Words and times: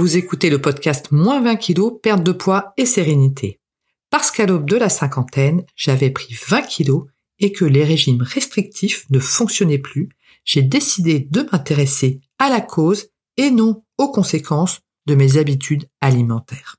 Vous 0.00 0.16
écoutez 0.16 0.48
le 0.48 0.62
podcast 0.62 1.12
Moins 1.12 1.42
20 1.42 1.56
kilos, 1.56 1.92
perte 2.02 2.22
de 2.22 2.32
poids 2.32 2.72
et 2.78 2.86
sérénité. 2.86 3.60
Parce 4.08 4.30
qu'à 4.30 4.46
l'aube 4.46 4.64
de 4.64 4.76
la 4.76 4.88
cinquantaine, 4.88 5.66
j'avais 5.76 6.08
pris 6.08 6.34
20 6.48 6.62
kilos 6.62 7.04
et 7.38 7.52
que 7.52 7.66
les 7.66 7.84
régimes 7.84 8.22
restrictifs 8.22 9.04
ne 9.10 9.18
fonctionnaient 9.18 9.76
plus, 9.76 10.08
j'ai 10.42 10.62
décidé 10.62 11.20
de 11.20 11.46
m'intéresser 11.52 12.22
à 12.38 12.48
la 12.48 12.62
cause 12.62 13.10
et 13.36 13.50
non 13.50 13.84
aux 13.98 14.10
conséquences 14.10 14.80
de 15.04 15.14
mes 15.14 15.36
habitudes 15.36 15.86
alimentaires. 16.00 16.76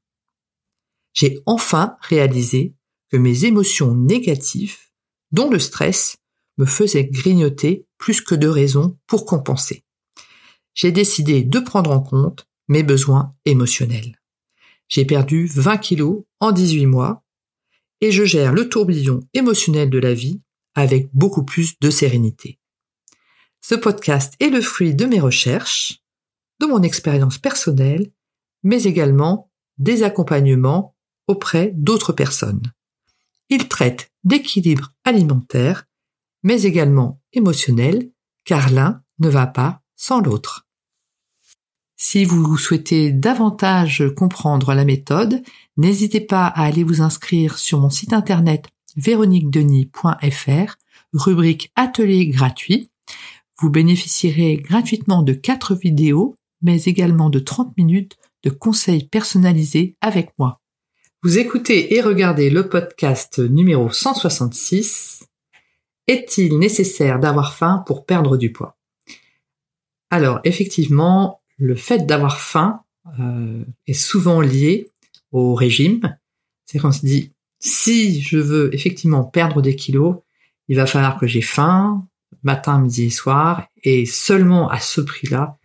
J'ai 1.14 1.44
enfin 1.46 1.98
réalisé 2.02 2.74
que 3.12 3.18
mes 3.18 3.46
émotions 3.46 3.94
négatives, 3.94 4.80
dont 5.32 5.52
le 5.52 5.60
stress, 5.60 6.18
me 6.58 6.66
faisaient 6.66 7.06
grignoter 7.06 7.86
plus 8.00 8.20
que 8.20 8.34
de 8.34 8.48
raisons 8.48 8.98
pour 9.06 9.28
compenser. 9.28 9.84
J'ai 10.74 10.92
décidé 10.92 11.44
de 11.44 11.60
prendre 11.60 11.92
en 11.92 12.00
compte 12.00 12.48
mes 12.72 12.84
besoins 12.84 13.36
émotionnels. 13.44 14.18
J'ai 14.88 15.04
perdu 15.04 15.46
20 15.46 15.78
kilos 15.78 16.24
en 16.40 16.54
18 16.54 16.86
mois 16.86 17.26
et 18.00 18.14
je 18.14 18.24
gère 18.24 18.54
le 18.54 18.70
tourbillon 18.70 19.28
émotionnel 19.34 19.90
de 19.90 20.00
la 20.00 20.14
vie 20.14 20.42
avec 20.74 21.10
beaucoup 21.14 21.44
plus 21.44 21.78
de 21.82 21.90
sérénité. 21.90 22.60
Ce 23.60 23.76
podcast 23.76 24.36
est 24.40 24.50
le 24.50 24.62
fruit 24.62 24.96
de 24.96 25.06
mes 25.06 25.20
recherches, 25.20 26.00
de 26.62 26.66
mon 26.66 26.82
expérience 26.82 27.38
personnelle, 27.38 28.10
mais 28.64 28.84
également 28.84 29.52
des 29.78 30.04
accompagnements 30.04 30.96
auprès 31.28 31.74
d'autres 31.76 32.14
personnes. 32.14 32.64
Il 33.50 33.68
traite 33.68 34.12
d'équilibre 34.24 34.94
alimentaire, 35.04 35.90
mais 36.42 36.62
également 36.62 37.22
émotionnel, 37.34 38.12
car 38.46 38.70
l'un 38.70 39.04
ne 39.20 39.28
va 39.28 39.46
pas 39.46 39.82
sans 39.98 40.22
l'autre. 40.22 40.70
Si 42.04 42.26
vous 42.26 42.58
souhaitez 42.58 43.12
davantage 43.12 44.04
comprendre 44.18 44.74
la 44.74 44.86
méthode, 44.86 45.44
n'hésitez 45.78 46.20
pas 46.20 46.48
à 46.48 46.64
aller 46.64 46.84
vous 46.84 47.04
inscrire 47.04 47.60
sur 47.60 47.80
mon 47.80 47.92
site 47.92 48.12
internet 48.12 48.66
véroniquedenis.fr, 48.98 50.78
rubrique 51.14 51.72
atelier 51.76 52.26
gratuit. 52.26 52.90
Vous 53.60 53.70
bénéficierez 53.70 54.58
gratuitement 54.58 55.22
de 55.22 55.34
4 55.34 55.76
vidéos, 55.76 56.34
mais 56.64 56.82
également 56.86 57.30
de 57.30 57.38
30 57.38 57.78
minutes 57.78 58.18
de 58.42 58.50
conseils 58.50 59.08
personnalisés 59.08 59.96
avec 60.02 60.32
moi. 60.40 60.60
Vous 61.22 61.38
écoutez 61.38 61.94
et 61.94 62.02
regardez 62.02 62.50
le 62.50 62.68
podcast 62.68 63.38
numéro 63.38 63.92
166. 63.92 65.28
Est-il 66.08 66.58
nécessaire 66.58 67.20
d'avoir 67.20 67.54
faim 67.54 67.84
pour 67.86 68.08
perdre 68.08 68.38
du 68.38 68.52
poids? 68.52 68.76
Alors 70.10 70.40
effectivement, 70.44 71.41
le 71.62 71.76
fait 71.76 72.08
d'avoir 72.08 72.42
faim 72.42 72.82
euh, 73.20 73.64
est 73.86 73.94
souvent 73.94 74.42
lié 74.42 74.90
au 75.32 75.54
régime. 75.54 76.18
C'est 76.66 76.80
qu'on 76.80 76.92
se 76.92 77.06
dit, 77.06 77.34
si 77.60 78.20
je 78.22 78.40
veux 78.40 78.74
effectivement 78.74 79.24
perdre 79.24 79.62
des 79.62 79.76
kilos, 79.76 80.18
il 80.68 80.76
va 80.76 80.88
falloir 80.88 81.20
que 81.20 81.28
j'ai 81.28 81.42
faim, 81.42 82.08
matin, 82.42 82.80
midi 82.80 83.04
et 83.04 83.10
soir, 83.12 83.68
et 83.84 84.08
seulement 84.08 84.70
à 84.70 84.80
ce 84.80 85.02
prix-là, 85.02 85.60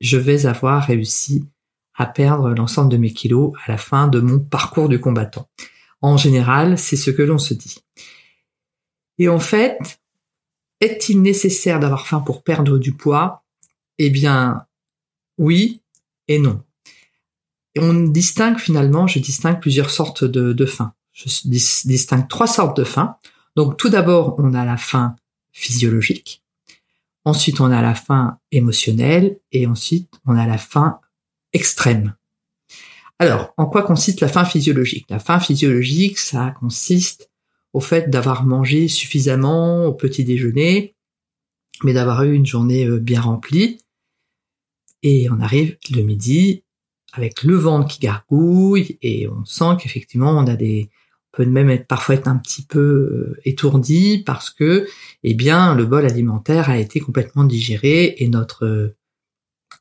je 0.00 0.16
vais 0.16 0.46
avoir 0.46 0.84
réussi 0.84 1.44
à 1.94 2.06
perdre 2.06 2.50
l'ensemble 2.50 2.90
de 2.90 2.96
mes 2.96 3.12
kilos 3.12 3.52
à 3.64 3.70
la 3.70 3.78
fin 3.78 4.08
de 4.08 4.18
mon 4.18 4.40
parcours 4.40 4.88
du 4.88 4.98
combattant. 4.98 5.48
En 6.00 6.16
général, 6.16 6.78
c'est 6.78 6.96
ce 6.96 7.12
que 7.12 7.22
l'on 7.22 7.38
se 7.38 7.54
dit. 7.54 7.78
Et 9.18 9.28
en 9.28 9.38
fait, 9.38 10.00
est-il 10.80 11.22
nécessaire 11.22 11.78
d'avoir 11.78 12.08
faim 12.08 12.20
pour 12.20 12.42
perdre 12.42 12.78
du 12.78 12.92
poids? 12.92 13.44
Eh 13.98 14.10
bien, 14.10 14.66
oui 15.38 15.82
et 16.28 16.38
non. 16.38 16.62
On 17.78 17.94
distingue 17.94 18.58
finalement, 18.58 19.06
je 19.06 19.18
distingue 19.18 19.60
plusieurs 19.60 19.90
sortes 19.90 20.24
de, 20.24 20.52
de 20.52 20.66
faim. 20.66 20.94
Je 21.12 21.26
distingue 21.44 22.28
trois 22.28 22.46
sortes 22.46 22.76
de 22.76 22.84
faim. 22.84 23.16
Donc 23.54 23.76
tout 23.76 23.88
d'abord, 23.88 24.36
on 24.38 24.54
a 24.54 24.64
la 24.64 24.76
faim 24.76 25.16
physiologique. 25.52 26.42
Ensuite, 27.24 27.60
on 27.60 27.72
a 27.72 27.82
la 27.82 27.94
faim 27.94 28.38
émotionnelle. 28.52 29.38
Et 29.50 29.66
ensuite, 29.66 30.12
on 30.26 30.36
a 30.36 30.46
la 30.46 30.58
faim 30.58 31.00
extrême. 31.52 32.14
Alors, 33.18 33.54
en 33.56 33.66
quoi 33.66 33.82
consiste 33.82 34.20
la 34.20 34.28
faim 34.28 34.44
physiologique? 34.44 35.06
La 35.08 35.18
faim 35.18 35.40
physiologique, 35.40 36.18
ça 36.18 36.54
consiste 36.60 37.30
au 37.72 37.80
fait 37.80 38.10
d'avoir 38.10 38.44
mangé 38.44 38.88
suffisamment 38.88 39.86
au 39.86 39.92
petit 39.92 40.24
déjeuner, 40.24 40.94
mais 41.82 41.94
d'avoir 41.94 42.22
eu 42.24 42.34
une 42.34 42.46
journée 42.46 42.86
euh, 42.86 42.98
bien 42.98 43.20
remplie, 43.20 43.80
et 45.02 45.28
on 45.30 45.40
arrive 45.40 45.76
le 45.94 46.02
midi 46.02 46.64
avec 47.12 47.42
le 47.42 47.54
ventre 47.54 47.88
qui 47.88 48.00
gargouille 48.00 48.98
et 49.02 49.28
on 49.28 49.44
sent 49.44 49.76
qu'effectivement 49.80 50.30
on 50.30 50.46
a 50.46 50.56
des 50.56 50.90
on 51.32 51.36
peut 51.36 51.46
même 51.46 51.68
être 51.68 51.86
parfois 51.86 52.14
être 52.14 52.28
un 52.28 52.36
petit 52.36 52.64
peu 52.64 52.80
euh, 52.80 53.40
étourdi 53.44 54.22
parce 54.24 54.50
que 54.50 54.88
eh 55.22 55.34
bien 55.34 55.74
le 55.74 55.84
bol 55.84 56.06
alimentaire 56.06 56.70
a 56.70 56.78
été 56.78 56.98
complètement 57.00 57.44
digéré 57.44 58.14
et 58.18 58.28
notre 58.28 58.94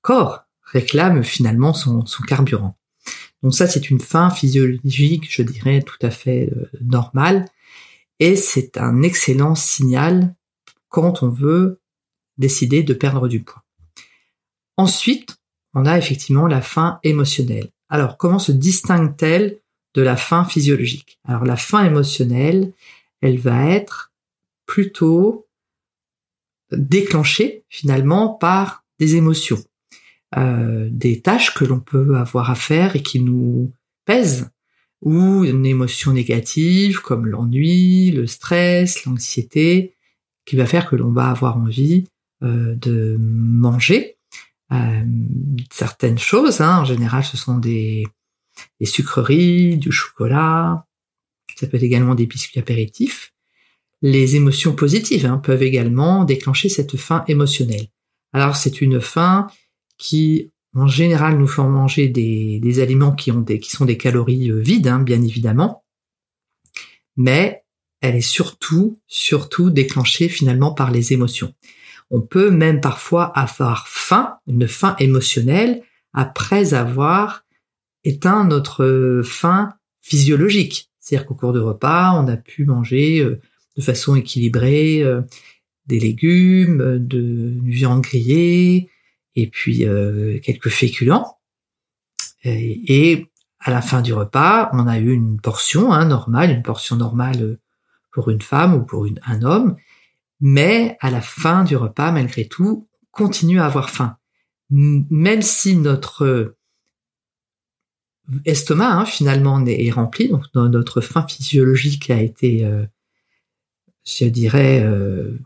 corps 0.02 0.44
réclame 0.64 1.24
finalement 1.24 1.74
son, 1.74 2.06
son 2.06 2.24
carburant. 2.24 2.78
Donc 3.42 3.54
ça 3.54 3.68
c'est 3.68 3.90
une 3.90 4.02
faim 4.02 4.30
physiologique, 4.30 5.26
je 5.30 5.44
dirais 5.44 5.82
tout 5.82 6.00
à 6.02 6.10
fait 6.10 6.50
euh, 6.56 6.70
normale 6.82 7.46
et 8.20 8.36
c'est 8.36 8.78
un 8.78 9.02
excellent 9.02 9.56
signal 9.56 10.36
quand 10.90 11.24
on 11.24 11.30
veut 11.30 11.82
décider 12.38 12.84
de 12.84 12.94
perdre 12.94 13.28
du 13.28 13.44
poids. 13.44 13.65
Ensuite, 14.78 15.38
on 15.74 15.86
a 15.86 15.98
effectivement 15.98 16.48
la 16.48 16.62
faim 16.62 17.00
émotionnelle. 17.04 17.70
Alors, 17.90 18.18
comment 18.18 18.40
se 18.40 18.52
distingue-t-elle 18.52 19.60
de 19.94 20.02
la 20.02 20.18
faim 20.18 20.46
physiologique? 20.46 21.20
Alors, 21.26 21.46
la 21.46 21.56
faim 21.56 21.86
émotionnelle, 21.86 22.74
elle 23.22 23.38
va 23.38 23.70
être 23.70 24.12
plutôt 24.66 25.48
déclenchée 26.72 27.64
finalement 27.70 28.30
par 28.30 28.84
des 29.00 29.16
émotions, 29.16 29.64
euh, 30.38 30.88
des 30.92 31.22
tâches 31.22 31.54
que 31.54 31.66
l'on 31.66 31.80
peut 31.80 32.18
avoir 32.18 32.50
à 32.50 32.56
faire 32.56 32.96
et 32.96 33.04
qui 33.04 33.20
nous 33.20 33.72
pèsent, 34.06 34.50
ou 35.02 35.44
une 35.44 35.66
émotion 35.66 36.14
négative 36.14 37.02
comme 37.02 37.28
l'ennui, 37.28 38.12
le 38.12 38.28
stress, 38.28 39.06
l'anxiété, 39.06 39.94
qui 40.46 40.56
va 40.56 40.66
faire 40.66 40.90
que 40.90 40.96
l'on 40.96 41.12
va 41.12 41.30
avoir 41.30 41.58
envie 41.58 42.06
euh, 42.44 42.76
de 42.76 43.18
manger 43.20 44.15
certaines 45.72 46.18
choses. 46.18 46.62
Hein. 46.62 46.80
En 46.80 46.86
général, 46.86 47.24
ce 47.24 47.38
sont 47.38 47.58
des, 47.58 48.04
des 48.80 48.86
sucreries, 48.86 49.78
du 49.78 49.92
chocolat. 49.92 50.86
Ça 51.56 51.68
peut 51.68 51.78
être 51.78 51.84
également 51.84 52.16
des 52.16 52.26
biscuits 52.26 52.60
apéritifs. 52.60 53.34
Les 54.02 54.36
émotions 54.36 54.76
positives 54.76 55.26
hein, 55.26 55.38
peuvent 55.38 55.64
également 55.64 56.26
déclencher 56.26 56.70
cette 56.70 56.98
faim 56.98 57.24
émotionnelle. 57.28 57.88
Alors 58.34 58.56
c'est 58.56 58.82
une 58.82 59.00
faim 59.00 59.48
qui, 59.98 60.52
en 60.76 60.88
général, 60.88 61.38
nous 61.38 61.48
fait 61.48 61.64
manger 61.64 62.10
des, 62.10 62.60
des 62.60 62.80
aliments 62.80 63.14
qui 63.14 63.32
ont 63.32 63.40
des, 63.40 63.60
qui 63.60 63.72
sont 63.72 63.86
des 63.86 63.98
calories 63.98 64.52
euh, 64.52 64.60
vides, 64.60 64.88
hein, 64.88 65.00
bien 65.00 65.22
évidemment, 65.22 65.86
mais 67.16 67.64
elle 68.02 68.16
est 68.16 68.22
surtout, 68.22 69.00
surtout 69.08 69.70
déclenchée 69.70 70.28
finalement 70.28 70.74
par 70.74 70.92
les 70.92 71.14
émotions. 71.14 71.54
On 72.12 72.22
peut 72.22 72.52
même 72.52 72.82
parfois 72.82 73.26
avoir 73.38 73.88
faim, 73.88 74.38
une 74.48 74.68
faim 74.68 74.96
émotionnelle, 75.00 75.82
après 76.14 76.74
avoir 76.74 77.46
éteint 78.04 78.46
notre 78.46 79.22
faim 79.24 79.74
physiologique. 80.02 80.92
C'est-à-dire 81.00 81.28
qu'au 81.28 81.36
cours 81.36 81.54
de 81.54 81.60
repas, 81.60 82.14
on 82.14 82.28
a 82.28 82.38
pu 82.38 82.66
manger 82.66 83.20
euh, 83.20 83.40
de 83.78 83.82
façon 83.82 84.16
équilibrée 84.16 85.04
euh, 85.04 85.22
des 85.88 86.00
légumes, 86.00 86.82
euh, 86.82 87.00
de 87.00 87.60
viande 87.64 88.02
grillée, 88.02 88.90
et 89.36 89.48
puis 89.48 89.86
quelques 90.44 90.70
féculents. 90.70 91.38
Et, 92.46 93.28
à 93.60 93.72
la 93.72 93.82
fin 93.82 94.02
du 94.02 94.14
repas, 94.14 94.70
on 94.72 94.88
a 94.88 94.98
eu 94.98 95.12
une 95.12 95.42
portion 95.42 95.92
hein, 95.92 96.06
normale, 96.06 96.52
une 96.52 96.62
portion 96.62 96.96
normale 96.96 97.58
pour 98.14 98.30
une 98.30 98.42
femme 98.42 98.76
ou 98.76 98.84
pour 98.84 99.06
un 99.26 99.42
homme, 99.42 99.76
mais 100.42 100.98
à 101.00 101.12
la 101.12 101.22
fin 101.22 101.64
du 101.64 101.76
repas, 101.76 102.12
malgré 102.12 102.46
tout, 102.46 102.88
continue 103.12 103.60
à 103.60 103.66
avoir 103.66 103.90
faim. 103.90 104.18
Même 104.70 105.42
si 105.42 105.76
notre 105.76 106.56
estomac, 108.46 108.92
hein, 108.92 109.06
finalement, 109.06 109.64
est 109.66 109.92
rempli, 109.92 110.30
donc 110.30 110.44
notre 110.54 111.02
faim 111.02 111.26
physiologique 111.28 112.10
a 112.10 112.22
été, 112.22 112.66
euh, 112.66 112.86
je 114.06 114.26
dirais, 114.26 114.82
euh, 114.84 115.38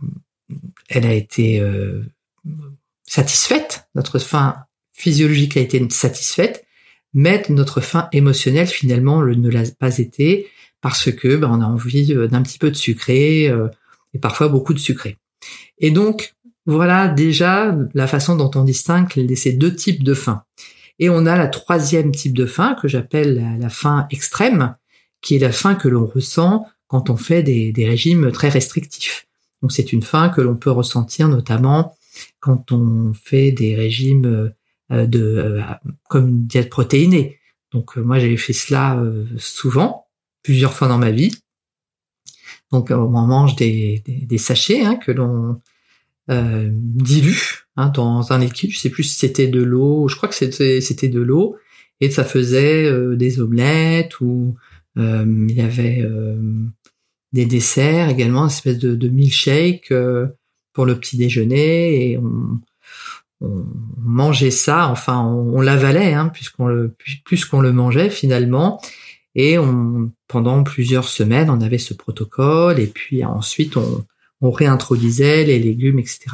elle 0.87 1.05
a 1.05 1.13
été 1.13 1.59
euh, 1.59 2.03
satisfaite, 3.03 3.87
notre 3.95 4.19
faim 4.19 4.63
physiologique 4.93 5.57
a 5.57 5.61
été 5.61 5.85
satisfaite, 5.89 6.65
mais 7.13 7.43
notre 7.49 7.81
faim 7.81 8.07
émotionnelle, 8.11 8.67
finalement, 8.67 9.21
ne 9.23 9.49
l'a 9.49 9.63
pas 9.77 9.97
été, 9.97 10.47
parce 10.81 11.11
que 11.11 11.35
ben, 11.35 11.49
on 11.51 11.61
a 11.61 11.65
envie 11.65 12.13
d'un 12.13 12.41
petit 12.41 12.59
peu 12.59 12.69
de 12.69 12.75
sucré, 12.75 13.51
et 14.13 14.19
parfois 14.19 14.49
beaucoup 14.49 14.73
de 14.73 14.79
sucré. 14.79 15.17
Et 15.77 15.91
donc, 15.91 16.35
voilà 16.65 17.07
déjà 17.07 17.75
la 17.93 18.07
façon 18.07 18.35
dont 18.35 18.51
on 18.55 18.63
distingue 18.63 19.09
ces 19.35 19.53
deux 19.53 19.75
types 19.75 20.03
de 20.03 20.13
faim. 20.13 20.43
Et 20.99 21.09
on 21.09 21.25
a 21.25 21.37
la 21.37 21.47
troisième 21.47 22.11
type 22.11 22.33
de 22.33 22.45
faim 22.45 22.75
que 22.79 22.87
j'appelle 22.87 23.57
la, 23.59 23.69
faim 23.69 24.05
extrême, 24.11 24.75
qui 25.21 25.35
est 25.35 25.39
la 25.39 25.51
faim 25.51 25.75
que 25.75 25.87
l'on 25.87 26.05
ressent 26.05 26.67
quand 26.87 27.09
on 27.09 27.17
fait 27.17 27.41
des, 27.41 27.85
régimes 27.87 28.31
très 28.31 28.49
restrictifs. 28.49 29.27
Donc 29.61 29.71
c'est 29.71 29.93
une 29.93 30.03
faim 30.03 30.29
que 30.29 30.41
l'on 30.41 30.55
peut 30.55 30.71
ressentir 30.71 31.27
notamment 31.27 31.95
quand 32.39 32.71
on 32.71 33.13
fait 33.13 33.51
des 33.51 33.75
régimes 33.75 34.51
euh, 34.91 35.05
de 35.05 35.21
euh, 35.21 35.61
comme 36.09 36.29
une 36.29 36.47
diète 36.47 36.69
protéinée. 36.69 37.39
Donc 37.71 37.97
euh, 37.97 38.01
moi 38.01 38.19
j'ai 38.19 38.35
fait 38.37 38.53
cela 38.53 39.01
souvent, 39.37 40.07
plusieurs 40.43 40.73
fois 40.73 40.87
dans 40.87 40.97
ma 40.97 41.11
vie. 41.11 41.31
Donc 42.71 42.91
on 42.91 43.09
mange 43.09 43.55
des, 43.55 44.03
des, 44.05 44.37
sachets 44.37 44.85
hein, 44.85 44.95
que 44.95 45.11
l'on 45.11 45.59
euh, 46.29 46.69
dilue 46.71 47.65
hein, 47.75 47.89
dans 47.89 48.31
un 48.31 48.39
liquide. 48.39 48.71
Je 48.71 48.79
sais 48.79 48.89
plus 48.89 49.03
si 49.03 49.17
c'était 49.17 49.47
de 49.47 49.61
l'eau. 49.61 50.07
Je 50.07 50.15
crois 50.15 50.29
que 50.29 50.35
c'était 50.35 50.79
c'était 50.81 51.07
de 51.07 51.19
l'eau 51.19 51.55
et 51.99 52.11
ça 52.11 52.23
faisait 52.23 52.85
euh, 52.85 53.15
des 53.15 53.39
omelettes 53.39 54.21
ou 54.21 54.55
euh, 54.97 55.25
il 55.49 55.55
y 55.55 55.61
avait 55.61 56.05
des 57.33 57.45
desserts 57.45 58.09
également, 58.09 58.41
une 58.41 58.47
espèce 58.47 58.79
de, 58.79 58.95
de 58.95 59.07
milkshake 59.07 59.93
pour 60.73 60.85
le 60.85 60.99
petit 60.99 61.17
déjeuner 61.17 62.11
et 62.11 62.17
on, 62.17 62.59
on 63.41 63.65
mangeait 63.97 64.51
ça. 64.51 64.89
Enfin, 64.89 65.23
on, 65.23 65.61
l'avalait 65.61 66.13
hein, 66.13 66.29
puisqu'on 66.29 66.67
le 66.67 66.95
plus 67.23 67.45
qu'on 67.45 67.61
le 67.61 67.71
mangeait 67.71 68.09
finalement. 68.09 68.81
Et 69.41 69.55
pendant 70.27 70.63
plusieurs 70.63 71.07
semaines, 71.07 71.49
on 71.49 71.61
avait 71.61 71.77
ce 71.77 71.93
protocole 71.93 72.77
et 72.77 72.87
puis 72.87 73.23
ensuite 73.23 73.77
on, 73.77 74.05
réintroduisait 74.41 75.45
les 75.45 75.59
légumes, 75.59 75.97
etc. 75.97 76.25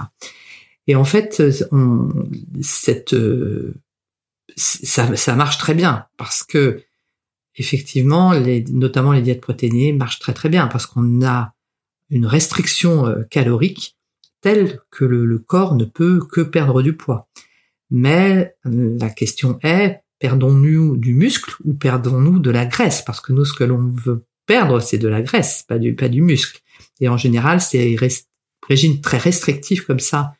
Et 0.87 0.95
en 0.95 1.03
fait, 1.03 1.39
euh, 1.39 1.51
ça, 4.55 5.35
marche 5.35 5.59
très 5.59 5.75
bien 5.75 6.07
parce 6.17 6.41
que 6.41 6.81
effectivement, 7.55 8.33
notamment 8.71 9.11
les 9.11 9.21
diètes 9.21 9.41
protéinées 9.41 9.93
marchent 9.93 10.17
très 10.17 10.33
très 10.33 10.49
bien 10.49 10.65
parce 10.65 10.87
qu'on 10.87 11.23
a 11.23 11.53
une 12.09 12.25
restriction 12.25 13.05
euh, 13.05 13.21
calorique 13.29 13.99
telle 14.41 14.79
que 14.89 15.05
le, 15.05 15.27
le, 15.27 15.37
corps 15.37 15.75
ne 15.75 15.85
peut 15.85 16.25
que 16.25 16.41
perdre 16.41 16.81
du 16.81 16.97
poids. 16.97 17.27
Mais 17.91 18.55
la 18.63 19.11
question 19.11 19.59
est, 19.61 20.01
perdons-nous 20.25 20.98
du 20.98 21.13
muscle 21.13 21.54
ou 21.66 21.75
perdons-nous 21.75 22.39
de 22.39 22.50
la 22.50 22.66
graisse? 22.66 23.04
Parce 23.04 23.22
que 23.22 23.31
nous, 23.31 23.45
ce 23.45 23.54
que 23.54 23.63
l'on 23.63 23.94
veut 23.94 24.25
perdre, 24.48 24.80
c'est 24.80 24.98
de 24.98 25.07
la 25.07 25.22
graisse, 25.22 25.63
pas 25.68 25.77
du, 25.77 25.94
pas 25.94 26.10
du 26.10 26.24
muscle. 26.24 26.62
Et 27.00 27.07
en 27.10 27.16
général, 27.16 27.62
c'est 27.62 27.95
régime 28.68 29.01
très 29.01 29.19
restrictif 29.19 29.86
comme 29.86 30.00
ça, 30.00 30.33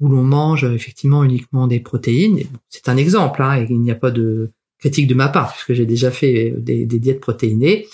où 0.00 0.08
l'on 0.08 0.24
mange 0.24 0.64
effectivement 0.64 1.22
uniquement 1.22 1.68
des 1.68 1.78
protéines. 1.78 2.40
C'est 2.68 2.88
un 2.88 2.96
exemple, 2.96 3.40
hein, 3.40 3.64
il 3.70 3.80
n'y 3.80 3.92
a 3.92 3.94
pas 3.94 4.10
de 4.10 4.50
critique 4.80 5.06
de 5.06 5.14
ma 5.14 5.28
part, 5.28 5.52
puisque 5.52 5.74
j'ai 5.74 5.86
déjà 5.86 6.10
fait 6.10 6.52
des, 6.58 6.86
diètes 6.86 7.20
protéinées. 7.20 7.86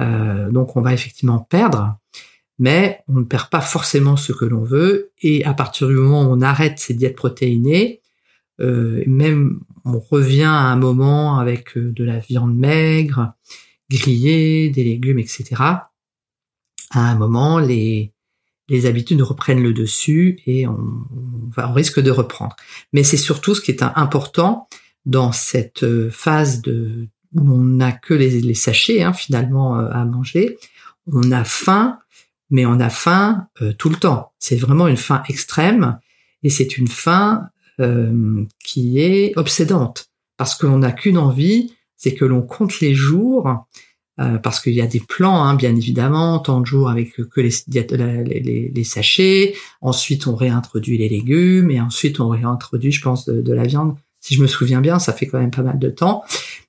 Euh, 0.00 0.50
donc 0.50 0.76
on 0.76 0.80
va 0.80 0.92
effectivement 0.92 1.38
perdre, 1.38 1.98
mais 2.58 2.98
on 3.06 3.20
ne 3.20 3.24
perd 3.24 3.48
pas 3.48 3.60
forcément 3.60 4.16
ce 4.16 4.32
que 4.32 4.44
l'on 4.44 4.64
veut. 4.64 5.12
Et 5.22 5.44
à 5.44 5.54
partir 5.54 5.86
du 5.86 5.94
moment 5.94 6.24
où 6.24 6.34
on 6.34 6.40
arrête 6.40 6.80
ces 6.80 6.94
diètes 6.94 7.16
protéinées, 7.16 7.99
euh, 8.60 9.02
même 9.06 9.60
on 9.84 9.98
revient 9.98 10.42
à 10.44 10.66
un 10.66 10.76
moment 10.76 11.38
avec 11.38 11.76
euh, 11.76 11.92
de 11.92 12.04
la 12.04 12.18
viande 12.18 12.54
maigre, 12.54 13.34
grillée, 13.90 14.70
des 14.70 14.84
légumes, 14.84 15.18
etc 15.18 15.80
à 16.90 17.08
un 17.08 17.14
moment, 17.14 17.58
les, 17.58 18.12
les 18.68 18.86
habitudes 18.86 19.22
reprennent 19.22 19.62
le 19.62 19.72
dessus 19.72 20.40
et 20.46 20.66
on, 20.66 21.02
va, 21.54 21.70
on 21.70 21.72
risque 21.72 22.00
de 22.00 22.10
reprendre. 22.10 22.56
Mais 22.92 23.04
c'est 23.04 23.16
surtout 23.16 23.54
ce 23.54 23.60
qui 23.60 23.70
est 23.70 23.82
important 23.82 24.68
dans 25.06 25.32
cette 25.32 25.84
euh, 25.84 26.10
phase 26.10 26.60
de 26.60 27.08
où 27.32 27.48
on 27.48 27.62
n'a 27.62 27.92
que 27.92 28.12
les, 28.12 28.40
les 28.40 28.54
sachets 28.54 29.02
hein, 29.02 29.12
finalement 29.12 29.78
euh, 29.78 29.88
à 29.92 30.04
manger. 30.04 30.58
On 31.06 31.30
a 31.30 31.44
faim, 31.44 32.00
mais 32.50 32.66
on 32.66 32.80
a 32.80 32.90
faim 32.90 33.46
tout 33.78 33.88
le 33.88 33.96
temps. 33.96 34.32
C'est 34.38 34.56
vraiment 34.56 34.88
une 34.88 34.96
faim 34.96 35.22
extrême 35.28 35.98
et 36.42 36.50
c'est 36.50 36.76
une 36.76 36.88
faim 36.88 37.48
qui 38.62 39.00
est 39.00 39.32
obsédante 39.36 40.10
parce 40.36 40.54
qu'on 40.54 40.78
n'a 40.78 40.92
qu'une 40.92 41.18
envie, 41.18 41.74
c'est 41.96 42.14
que 42.14 42.24
l'on 42.24 42.40
compte 42.40 42.80
les 42.80 42.94
jours 42.94 43.46
euh, 44.20 44.38
parce 44.38 44.60
qu'il 44.60 44.74
y 44.74 44.82
a 44.82 44.86
des 44.86 45.00
plans, 45.00 45.44
hein, 45.44 45.54
bien 45.54 45.74
évidemment, 45.74 46.38
tant 46.40 46.60
de 46.60 46.66
jours 46.66 46.90
avec 46.90 47.14
que 47.14 47.40
les, 47.40 47.52
les, 47.68 48.72
les, 48.74 48.84
sachets, 48.84 49.54
ensuite 49.80 50.26
on 50.26 50.34
réintroduit 50.34 50.98
les 50.98 51.08
légumes, 51.08 51.70
et 51.70 51.80
ensuite 51.80 52.20
on 52.20 52.28
réintroduit, 52.28 52.92
je 52.92 53.00
pense, 53.00 53.26
de, 53.26 53.52
la 53.52 53.64
viande. 53.64 53.96
Si 54.20 54.34
je 54.34 54.42
me 54.42 54.46
souviens 54.46 54.82
bien, 54.82 54.98
ça 54.98 55.14
fait 55.14 55.26
quand 55.26 55.38
même 55.38 55.50
pas 55.50 55.62
mal 55.62 55.78
de 55.78 55.88
temps. 55.88 56.22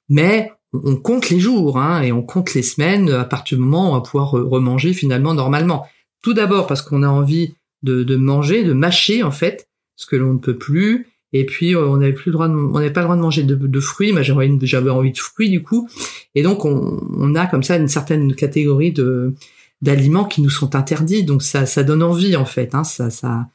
Mais 0.08 0.52
on 0.72 0.96
compte 0.96 1.30
les 1.30 1.40
jours, 1.40 1.78
hein, 1.78 2.02
et 2.02 2.12
on 2.12 2.24
compte 2.24 2.54
les 2.54 2.64
semaines 2.64 3.10
à 3.10 3.26
partir 3.26 3.58
du 3.58 3.64
moment 3.64 3.88
où 3.88 3.92
on 3.92 3.96
va 3.96 4.02
pouvoir 4.02 4.32
remanger 4.32 4.94
finalement 4.94 5.34
normalement. 5.34 5.88
Tout 6.22 6.34
d'abord 6.34 6.68
parce 6.68 6.82
qu'on 6.82 7.04
a 7.04 7.10
envie 7.10 7.56
de, 7.84 8.04
de 8.04 8.16
manger, 8.16 8.64
de 8.64 8.74
mâcher 8.74 9.24
en 9.24 9.32
fait, 9.32 9.68
ce 10.02 10.08
que 10.08 10.16
l'on 10.16 10.34
ne 10.34 10.40
peut 10.40 10.58
plus, 10.58 11.08
et 11.32 11.46
puis 11.46 11.76
euh, 11.76 11.88
on 11.88 11.98
n'avait 11.98 12.14
plus 12.14 12.32
le 12.32 12.34
droit, 12.34 12.48
de, 12.48 12.54
on 12.54 12.80
n'avait 12.80 12.92
pas 12.92 13.02
le 13.02 13.06
droit 13.06 13.16
de 13.16 13.22
manger 13.22 13.44
de, 13.44 13.56
de 13.56 13.80
fruits. 13.80 14.14
mais 14.14 14.24
j'avais 14.24 14.50
j'avais 14.64 14.90
envie 14.90 15.12
de 15.12 15.18
fruits 15.18 15.50
du 15.50 15.62
coup, 15.62 15.88
et 16.34 16.42
donc 16.42 16.66
on, 16.66 17.00
on, 17.18 17.36
a 17.36 17.46
comme 17.46 17.62
ça 17.62 17.78
une 17.78 17.88
certaine 17.88 18.34
catégorie 18.34 18.92
de 18.92 19.36
d'aliments 19.82 20.26
qui 20.26 20.42
nous 20.42 20.50
sont 20.50 20.76
interdits. 20.76 21.24
Donc 21.24 21.44
ça, 21.44 21.66
ça 21.68 21.84
donne 21.84 22.02
envie 22.02 22.36
en 22.36 22.46
fait. 22.46 22.74
Hein, 22.74 22.84
ça, 22.84 23.12
ça. 23.12 23.48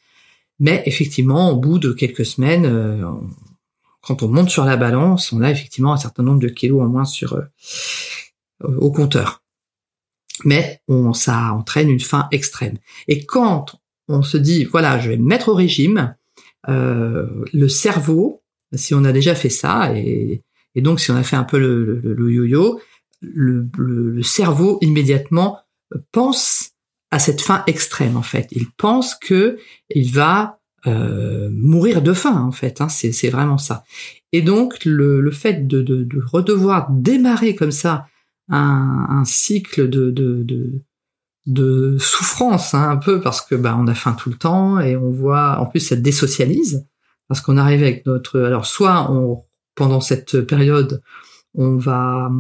Mais 0.61 0.83
effectivement, 0.87 1.51
au 1.51 1.57
bout 1.57 1.79
de 1.79 1.93
quelques 1.93 2.25
semaines, 2.25 2.67
euh, 2.67 3.05
quand 4.03 4.23
on 4.23 4.29
monte 4.29 4.51
sur 4.51 4.65
la 4.65 4.77
balance, 4.77 5.33
on 5.33 5.43
a 5.43 5.51
effectivement 5.51 5.93
un 5.93 5.97
certain 5.97 6.23
nombre 6.23 6.41
de 6.41 6.49
kilos 6.49 6.83
en 6.83 6.89
moins 6.89 7.05
sur 7.05 7.35
euh, 7.35 7.43
au 8.61 8.93
compteur. 8.93 9.43
Mais 10.45 10.81
on, 10.87 11.13
ça 11.13 11.53
entraîne 11.53 11.91
une 11.91 12.01
faim 12.01 12.29
extrême. 12.31 12.79
Et 13.09 13.25
quand 13.25 13.81
on 14.09 14.23
se 14.23 14.37
dit 14.37 14.65
voilà, 14.65 15.01
je 15.01 15.11
vais 15.11 15.17
me 15.17 15.27
mettre 15.27 15.49
au 15.49 15.55
régime, 15.55 16.15
le 16.67 17.69
cerveau, 17.69 18.43
si 18.75 18.95
on 18.95 19.05
a 19.05 19.13
déjà 19.13 19.35
fait 19.35 19.51
ça, 19.51 19.93
et, 19.97 20.43
donc 20.77 21.01
si 21.01 21.11
on 21.11 21.17
a 21.17 21.23
fait 21.23 21.37
un 21.37 21.45
peu 21.45 21.59
le, 21.59 22.31
yo-yo, 22.31 22.81
le, 23.23 23.69
le, 23.79 24.23
cerveau 24.23 24.79
immédiatement 24.83 25.59
pense 26.13 26.73
à 27.11 27.19
cette 27.19 27.41
faim 27.41 27.63
extrême 27.67 28.17
en 28.17 28.23
fait. 28.23 28.49
Il 28.53 28.67
pense 28.77 29.15
que 29.15 29.59
il 29.95 30.13
va 30.13 30.59
euh, 30.87 31.49
mourir 31.51 32.03
de 32.03 32.13
faim 32.13 32.45
en 32.47 32.53
fait. 32.53 32.81
Hein, 32.81 32.89
c'est 32.89 33.31
vraiment 33.31 33.59
ça. 33.59 33.85
Et 34.33 34.43
donc 34.43 34.85
le, 34.85 35.31
fait 35.31 35.67
de, 35.67 35.83
de, 35.83 36.05
de, 36.05 36.21
redevoir 36.25 36.91
démarrer 36.91 37.55
comme 37.55 37.73
ça 37.73 38.07
un, 38.49 39.25
cycle 39.25 39.89
de, 39.89 40.83
de 41.47 41.97
souffrance 41.99 42.75
hein, 42.75 42.89
un 42.91 42.97
peu 42.97 43.21
parce 43.21 43.41
que 43.41 43.55
bah 43.55 43.77
on 43.79 43.87
a 43.87 43.95
faim 43.95 44.17
tout 44.19 44.31
le 44.31 44.37
temps 44.37 44.81
et 44.81 44.97
on 44.97 45.11
voit 45.11 45.59
en 45.61 45.67
plus 45.67 45.81
ça 45.81 45.97
désocialise 45.97 46.87
parce 47.29 47.41
qu'on 47.41 47.57
arrive 47.57 47.83
avec 47.83 48.05
notre 48.07 48.41
alors 48.41 48.67
soit 48.67 49.11
on 49.13 49.45
pendant 49.75 50.01
cette 50.01 50.41
période 50.41 51.03
on 51.55 51.77
va 51.77 52.31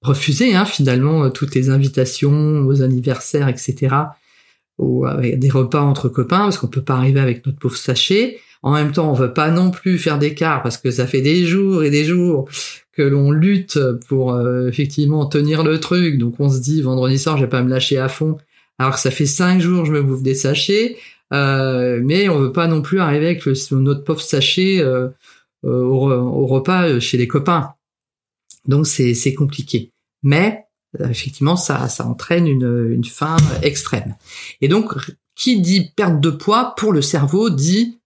refuser 0.00 0.54
hein, 0.54 0.64
finalement 0.64 1.30
toutes 1.30 1.54
les 1.54 1.68
invitations 1.68 2.66
aux 2.66 2.82
anniversaires 2.82 3.48
etc 3.48 4.06
ou 4.78 5.06
avec 5.06 5.38
des 5.38 5.50
repas 5.50 5.82
entre 5.82 6.08
copains 6.08 6.44
parce 6.44 6.58
qu'on 6.58 6.68
peut 6.68 6.82
pas 6.82 6.96
arriver 6.96 7.20
avec 7.20 7.44
notre 7.44 7.58
pauvre 7.58 7.76
sachet. 7.76 8.38
En 8.62 8.72
même 8.72 8.92
temps 8.92 9.10
on 9.10 9.14
veut 9.14 9.32
pas 9.32 9.50
non 9.50 9.70
plus 9.70 9.98
faire 9.98 10.18
d'écart 10.18 10.62
parce 10.62 10.78
que 10.78 10.90
ça 10.90 11.06
fait 11.06 11.20
des 11.20 11.44
jours 11.44 11.84
et 11.84 11.90
des 11.90 12.04
jours 12.04 12.48
que 12.98 13.02
l'on 13.02 13.30
lutte 13.30 13.78
pour 14.08 14.32
euh, 14.32 14.66
effectivement 14.66 15.24
tenir 15.26 15.62
le 15.62 15.78
truc. 15.78 16.18
Donc 16.18 16.40
on 16.40 16.48
se 16.48 16.58
dit 16.58 16.82
vendredi 16.82 17.16
soir, 17.16 17.36
je 17.36 17.44
vais 17.44 17.48
pas 17.48 17.62
me 17.62 17.70
lâcher 17.70 17.96
à 17.96 18.08
fond. 18.08 18.36
Alors 18.76 18.94
que 18.94 19.00
ça 19.00 19.12
fait 19.12 19.24
cinq 19.24 19.60
jours, 19.60 19.84
je 19.84 19.92
me 19.92 20.02
bouffe 20.02 20.22
des 20.22 20.34
sachets, 20.34 20.96
euh, 21.32 22.00
mais 22.02 22.28
on 22.28 22.40
veut 22.40 22.52
pas 22.52 22.66
non 22.66 22.82
plus 22.82 22.98
arriver 22.98 23.26
avec 23.26 23.46
notre 23.70 24.02
pauvre 24.02 24.20
sachet 24.20 24.80
euh, 24.80 25.08
au, 25.62 26.46
repas 26.46 26.98
chez 26.98 27.18
les 27.18 27.28
copains. 27.28 27.74
Donc 28.66 28.88
c'est 28.88 29.34
compliqué. 29.34 29.92
Mais 30.24 30.64
effectivement, 30.98 31.54
ça, 31.54 31.88
ça 31.88 32.04
entraîne 32.04 32.48
une, 32.48 32.90
une 32.90 33.04
faim 33.04 33.36
extrême. 33.62 34.16
Et 34.60 34.66
donc, 34.66 34.92
qui 35.36 35.60
dit 35.60 35.92
perte 35.94 36.20
de 36.20 36.30
poids 36.30 36.74
pour 36.76 36.92
le 36.92 37.02
cerveau 37.02 37.48
dit 37.48 38.00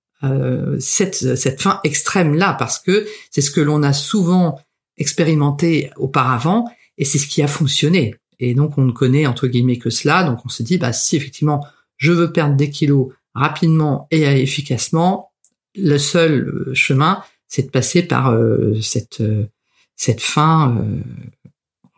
cette, 0.78 1.36
cette 1.36 1.62
faim 1.62 1.80
extrême 1.82 2.34
là, 2.34 2.54
parce 2.58 2.78
que 2.78 3.06
c'est 3.30 3.40
ce 3.40 3.50
que 3.50 3.60
l'on 3.60 3.82
a 3.82 3.92
souvent 3.94 4.58
expérimenté 4.98 5.90
auparavant 5.96 6.66
et 6.98 7.04
c'est 7.04 7.18
ce 7.18 7.26
qui 7.26 7.42
a 7.42 7.48
fonctionné. 7.48 8.14
Et 8.38 8.54
donc 8.54 8.78
on 8.78 8.82
ne 8.82 8.92
connaît 8.92 9.26
entre 9.26 9.46
guillemets 9.46 9.78
que 9.78 9.90
cela. 9.90 10.24
Donc 10.24 10.40
on 10.44 10.48
se 10.48 10.62
dit 10.62 10.78
bah 10.78 10.92
si 10.92 11.16
effectivement 11.16 11.64
je 11.96 12.12
veux 12.12 12.32
perdre 12.32 12.56
des 12.56 12.70
kilos 12.70 13.12
rapidement 13.34 14.08
et 14.10 14.22
efficacement, 14.22 15.32
le 15.74 15.96
seul 15.98 16.48
euh, 16.48 16.74
chemin 16.74 17.22
c'est 17.46 17.62
de 17.62 17.70
passer 17.70 18.02
par 18.02 18.30
euh, 18.30 18.80
cette 18.80 19.20
euh, 19.20 19.48
cette 19.96 20.20
fin. 20.20 20.76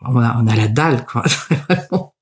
on, 0.03 0.17
a, 0.19 0.37
on 0.39 0.47
a 0.47 0.57
la 0.57 0.69
dalle 0.69 1.07
quoi. 1.07 1.25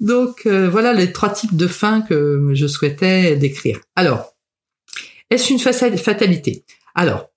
donc 0.00 0.46
voilà 0.46 0.92
les 0.92 1.12
trois 1.12 1.30
types 1.30 1.56
de 1.56 1.66
faim 1.66 2.02
que 2.02 2.50
je 2.54 2.66
souhaitais 2.66 3.36
décrire. 3.36 3.80
Alors 3.96 4.36
est-ce 5.30 5.52
une 5.52 5.58
fatalité? 5.58 6.64
Alors 6.94 7.30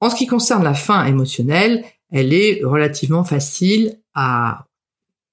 En 0.00 0.10
ce 0.10 0.16
qui 0.16 0.26
concerne 0.26 0.64
la 0.64 0.74
faim 0.74 1.04
émotionnelle, 1.06 1.84
elle 2.10 2.32
est 2.32 2.62
relativement 2.64 3.24
facile 3.24 3.98
à 4.14 4.66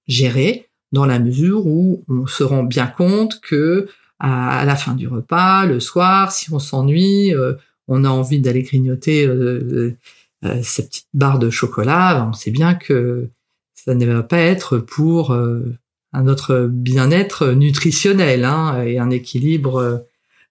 gérer 0.07 0.69
dans 0.91 1.05
la 1.05 1.19
mesure 1.19 1.65
où 1.65 2.03
on 2.07 2.25
se 2.25 2.43
rend 2.43 2.63
bien 2.63 2.87
compte 2.87 3.41
que 3.41 3.87
à 4.19 4.63
la 4.65 4.75
fin 4.75 4.93
du 4.93 5.07
repas, 5.07 5.65
le 5.65 5.79
soir, 5.79 6.31
si 6.31 6.51
on 6.53 6.59
s'ennuie, 6.59 7.33
euh, 7.33 7.53
on 7.87 8.05
a 8.05 8.09
envie 8.09 8.39
d'aller 8.39 8.63
grignoter 8.63 9.27
euh, 9.27 9.97
euh, 10.45 10.59
cette 10.63 10.87
petite 10.87 11.07
barre 11.13 11.37
de 11.37 11.49
chocolat, 11.49 12.15
ben, 12.15 12.29
on 12.29 12.33
sait 12.33 12.51
bien 12.51 12.75
que 12.75 13.29
ça 13.73 13.93
ne 13.93 14.05
va 14.05 14.23
pas 14.23 14.39
être 14.39 14.77
pour 14.77 15.31
un 15.31 16.27
autre 16.27 16.67
bien-être 16.71 17.51
nutritionnel 17.51 18.45
hein, 18.45 18.81
et 18.83 18.97
un 18.97 19.11
équilibre 19.11 20.05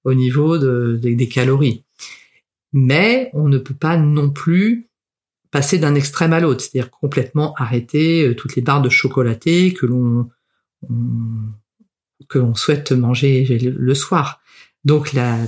au 0.05 0.15
niveau 0.15 0.57
des 0.59 1.29
calories. 1.29 1.84
Mais 2.75 3.31
on 3.33 3.49
ne 3.49 3.57
peut 3.57 3.75
pas 3.75 3.97
non 3.97 4.29
plus 4.29 4.89
passer 5.51 5.79
d'un 5.79 5.95
extrême 5.95 6.33
à 6.33 6.41
l'autre, 6.41 6.61
c'est-à-dire 6.61 6.91
complètement 6.91 7.55
arrêter 7.55 8.27
euh, 8.27 8.35
toutes 8.35 8.57
les 8.57 8.63
barres 8.63 8.83
de 8.83 8.91
chocolaté 8.91 9.73
que 9.73 9.87
l'on 9.87 10.29
que 12.29 12.39
l'on 12.39 12.55
souhaite 12.55 12.93
manger 12.93 13.45
le 13.59 13.95
soir. 13.95 14.43
Donc 14.85 15.13
la 15.13 15.39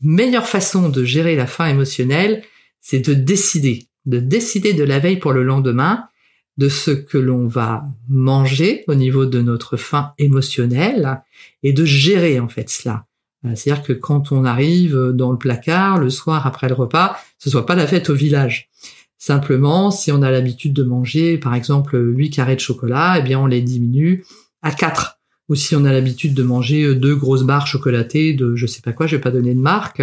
meilleure 0.00 0.48
façon 0.48 0.88
de 0.88 1.04
gérer 1.04 1.36
la 1.36 1.46
faim 1.46 1.66
émotionnelle, 1.66 2.42
c'est 2.80 3.06
de 3.06 3.14
décider, 3.14 3.86
de 4.06 4.18
décider 4.18 4.72
de 4.72 4.82
la 4.82 4.98
veille 4.98 5.18
pour 5.18 5.32
le 5.32 5.44
lendemain 5.44 6.08
de 6.56 6.68
ce 6.68 6.90
que 6.90 7.18
l'on 7.18 7.46
va 7.46 7.84
manger 8.08 8.84
au 8.88 8.94
niveau 8.94 9.26
de 9.26 9.40
notre 9.40 9.76
faim 9.76 10.12
émotionnelle 10.18 11.22
et 11.62 11.72
de 11.72 11.84
gérer 11.84 12.40
en 12.40 12.48
fait 12.48 12.68
cela. 12.68 13.06
Euh, 13.44 13.54
c'est-à-dire 13.54 13.82
que 13.82 13.92
quand 13.92 14.32
on 14.32 14.44
arrive 14.44 14.96
dans 15.14 15.32
le 15.32 15.38
placard 15.38 15.98
le 15.98 16.10
soir 16.10 16.46
après 16.46 16.68
le 16.68 16.74
repas, 16.74 17.16
ce 17.38 17.50
soit 17.50 17.66
pas 17.66 17.74
la 17.74 17.86
fête 17.86 18.10
au 18.10 18.14
village. 18.14 18.70
Simplement, 19.18 19.90
si 19.90 20.10
on 20.12 20.22
a 20.22 20.30
l'habitude 20.30 20.72
de 20.72 20.82
manger, 20.82 21.36
par 21.36 21.54
exemple, 21.54 21.98
8 21.98 22.30
carrés 22.30 22.56
de 22.56 22.60
chocolat, 22.60 23.16
eh 23.18 23.22
bien, 23.22 23.38
on 23.38 23.46
les 23.46 23.60
diminue 23.60 24.24
à 24.62 24.70
4. 24.70 25.18
Ou 25.50 25.54
si 25.56 25.76
on 25.76 25.84
a 25.84 25.92
l'habitude 25.92 26.32
de 26.32 26.42
manger 26.42 26.94
deux 26.94 27.16
grosses 27.16 27.42
barres 27.42 27.66
chocolatées 27.66 28.32
de 28.32 28.56
je 28.56 28.66
sais 28.66 28.80
pas 28.80 28.92
quoi, 28.92 29.06
je 29.06 29.16
vais 29.16 29.20
pas 29.20 29.30
donner 29.30 29.54
de 29.54 29.60
marque, 29.60 30.02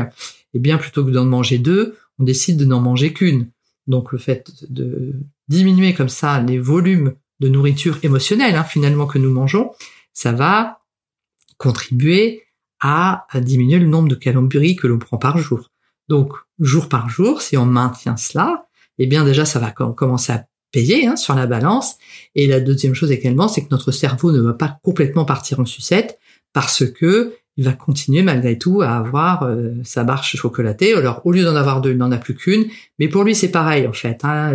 eh 0.54 0.60
bien, 0.60 0.78
plutôt 0.78 1.04
que 1.04 1.10
d'en 1.10 1.26
manger 1.26 1.58
deux, 1.58 1.96
on 2.20 2.26
décide 2.26 2.58
de 2.58 2.66
n'en 2.66 2.80
manger 2.80 3.12
qu'une. 3.12 3.50
Donc, 3.88 4.12
le 4.12 4.18
fait 4.18 4.52
de 4.70 5.14
diminuer 5.48 5.94
comme 5.94 6.10
ça 6.10 6.42
les 6.42 6.60
volumes 6.60 7.14
de 7.40 7.48
nourriture 7.48 7.98
émotionnelle, 8.04 8.56
hein, 8.56 8.64
finalement, 8.64 9.08
que 9.08 9.18
nous 9.18 9.32
mangeons, 9.32 9.72
ça 10.14 10.32
va 10.32 10.82
contribuer 11.58 12.44
à 12.82 13.26
diminuer 13.36 13.80
le 13.80 13.88
nombre 13.88 14.08
de 14.08 14.16
calories 14.16 14.76
que 14.76 14.88
l'on 14.88 15.00
prend 15.00 15.18
par 15.18 15.38
jour. 15.38 15.72
Donc, 16.08 16.34
jour 16.60 16.90
par 16.90 17.10
jour, 17.10 17.42
si 17.42 17.58
on 17.58 17.66
maintient 17.66 18.18
cela, 18.18 18.68
eh 18.98 19.08
bien 19.08 19.24
déjà 19.24 19.46
ça 19.46 19.60
va 19.60 19.72
commencer 19.72 20.34
à 20.34 20.46
payer 20.72 21.08
hein, 21.08 21.16
sur 21.16 21.36
la 21.36 21.48
balance. 21.48 21.96
Et 22.36 22.48
la 22.48 22.60
deuxième 22.60 22.94
chose 22.94 23.12
également, 23.12 23.48
c'est 23.48 23.62
que 23.62 23.70
notre 23.72 23.92
cerveau 23.92 24.32
ne 24.32 24.40
va 24.40 24.54
pas 24.54 24.80
complètement 24.84 25.26
partir 25.26 25.60
en 25.60 25.66
sucette 25.66 26.20
parce 26.54 26.86
que 26.86 27.34
il 27.60 27.66
va 27.66 27.74
continuer 27.74 28.22
malgré 28.22 28.60
tout 28.60 28.84
à 28.84 28.98
avoir 28.98 29.44
euh, 29.44 29.74
sa 29.84 30.04
barre 30.04 30.24
chocolatée. 30.24 30.94
Alors 30.94 31.22
au 31.26 31.32
lieu 31.32 31.44
d'en 31.44 31.56
avoir 31.56 31.82
deux, 31.82 31.92
il 31.92 31.98
n'en 31.98 32.12
a 32.12 32.18
plus 32.18 32.36
qu'une. 32.36 32.68
Mais 33.00 33.08
pour 33.08 33.24
lui 33.24 33.34
c'est 33.34 33.50
pareil 33.50 33.88
en 33.88 33.94
fait. 33.94 34.24
Hein. 34.24 34.52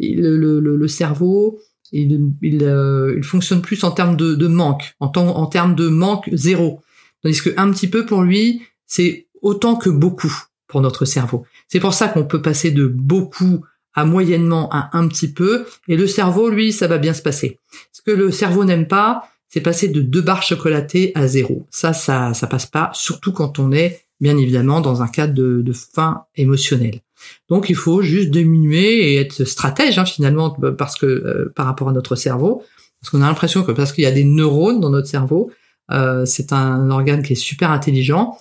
Le, 0.00 0.36
le, 0.36 0.60
le, 0.60 0.88
cerveau, 0.88 1.60
il, 1.92 2.32
il, 2.40 2.64
euh, 2.64 3.14
il, 3.18 3.22
fonctionne 3.22 3.60
plus 3.60 3.84
en 3.84 3.90
termes 3.90 4.16
de, 4.16 4.34
de 4.34 4.46
manque, 4.46 4.94
en 5.00 5.46
termes 5.46 5.74
de 5.74 5.88
manque 5.88 6.30
zéro. 6.32 6.80
Tandis 7.22 7.42
que 7.42 7.50
un 7.56 7.70
petit 7.70 7.88
peu 7.88 8.06
pour 8.06 8.22
lui, 8.22 8.62
c'est 8.86 9.26
autant 9.42 9.76
que 9.76 9.90
beaucoup 9.90 10.34
pour 10.66 10.80
notre 10.80 11.04
cerveau. 11.04 11.44
C'est 11.68 11.80
pour 11.80 11.94
ça 11.94 12.08
qu'on 12.08 12.24
peut 12.24 12.42
passer 12.42 12.70
de 12.70 12.86
beaucoup 12.86 13.64
à 13.94 14.04
moyennement 14.04 14.68
à 14.70 14.96
un 14.96 15.08
petit 15.08 15.32
peu, 15.32 15.66
et 15.88 15.96
le 15.96 16.06
cerveau, 16.06 16.50
lui, 16.50 16.72
ça 16.72 16.86
va 16.86 16.98
bien 16.98 17.14
se 17.14 17.22
passer. 17.22 17.58
Ce 17.92 18.00
que 18.00 18.12
le 18.12 18.30
cerveau 18.30 18.64
n'aime 18.64 18.86
pas, 18.86 19.28
c'est 19.48 19.60
passer 19.60 19.88
de 19.88 20.00
deux 20.00 20.20
barres 20.20 20.42
chocolatées 20.42 21.10
à 21.14 21.26
zéro. 21.26 21.66
Ça, 21.70 21.92
ça, 21.92 22.32
ça 22.34 22.46
passe 22.46 22.66
pas, 22.66 22.90
surtout 22.92 23.32
quand 23.32 23.58
on 23.58 23.72
est, 23.72 24.04
bien 24.20 24.36
évidemment, 24.36 24.80
dans 24.80 25.02
un 25.02 25.08
cadre 25.08 25.34
de, 25.34 25.72
faim 25.72 26.24
émotionnelle. 26.36 27.00
Donc, 27.48 27.70
il 27.70 27.74
faut 27.74 28.02
juste 28.02 28.30
diminuer 28.30 29.12
et 29.12 29.16
être 29.16 29.44
stratège, 29.44 29.98
hein, 29.98 30.04
finalement, 30.04 30.50
parce 30.50 30.96
que 30.96 31.06
euh, 31.06 31.52
par 31.56 31.66
rapport 31.66 31.88
à 31.88 31.92
notre 31.92 32.14
cerveau, 32.14 32.62
parce 33.00 33.10
qu'on 33.10 33.22
a 33.22 33.26
l'impression 33.26 33.64
que 33.64 33.72
parce 33.72 33.92
qu'il 33.92 34.04
y 34.04 34.08
a 34.08 34.12
des 34.12 34.24
neurones 34.24 34.80
dans 34.80 34.90
notre 34.90 35.08
cerveau, 35.08 35.50
euh, 35.90 36.24
c'est 36.24 36.52
un 36.52 36.90
organe 36.90 37.22
qui 37.22 37.34
est 37.34 37.36
super 37.36 37.70
intelligent. 37.70 38.38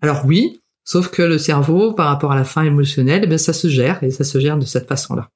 Alors 0.00 0.24
oui, 0.24 0.60
Sauf 0.88 1.10
que 1.10 1.20
le 1.20 1.36
cerveau, 1.36 1.92
par 1.92 2.06
rapport 2.06 2.32
à 2.32 2.34
la 2.34 2.44
faim 2.44 2.62
émotionnelle, 2.62 3.28
eh 3.30 3.36
ça 3.36 3.52
se 3.52 3.68
gère 3.68 4.02
et 4.02 4.10
ça 4.10 4.24
se 4.24 4.40
gère 4.40 4.56
de 4.56 4.64
cette 4.64 4.88
façon-là. 4.88 5.28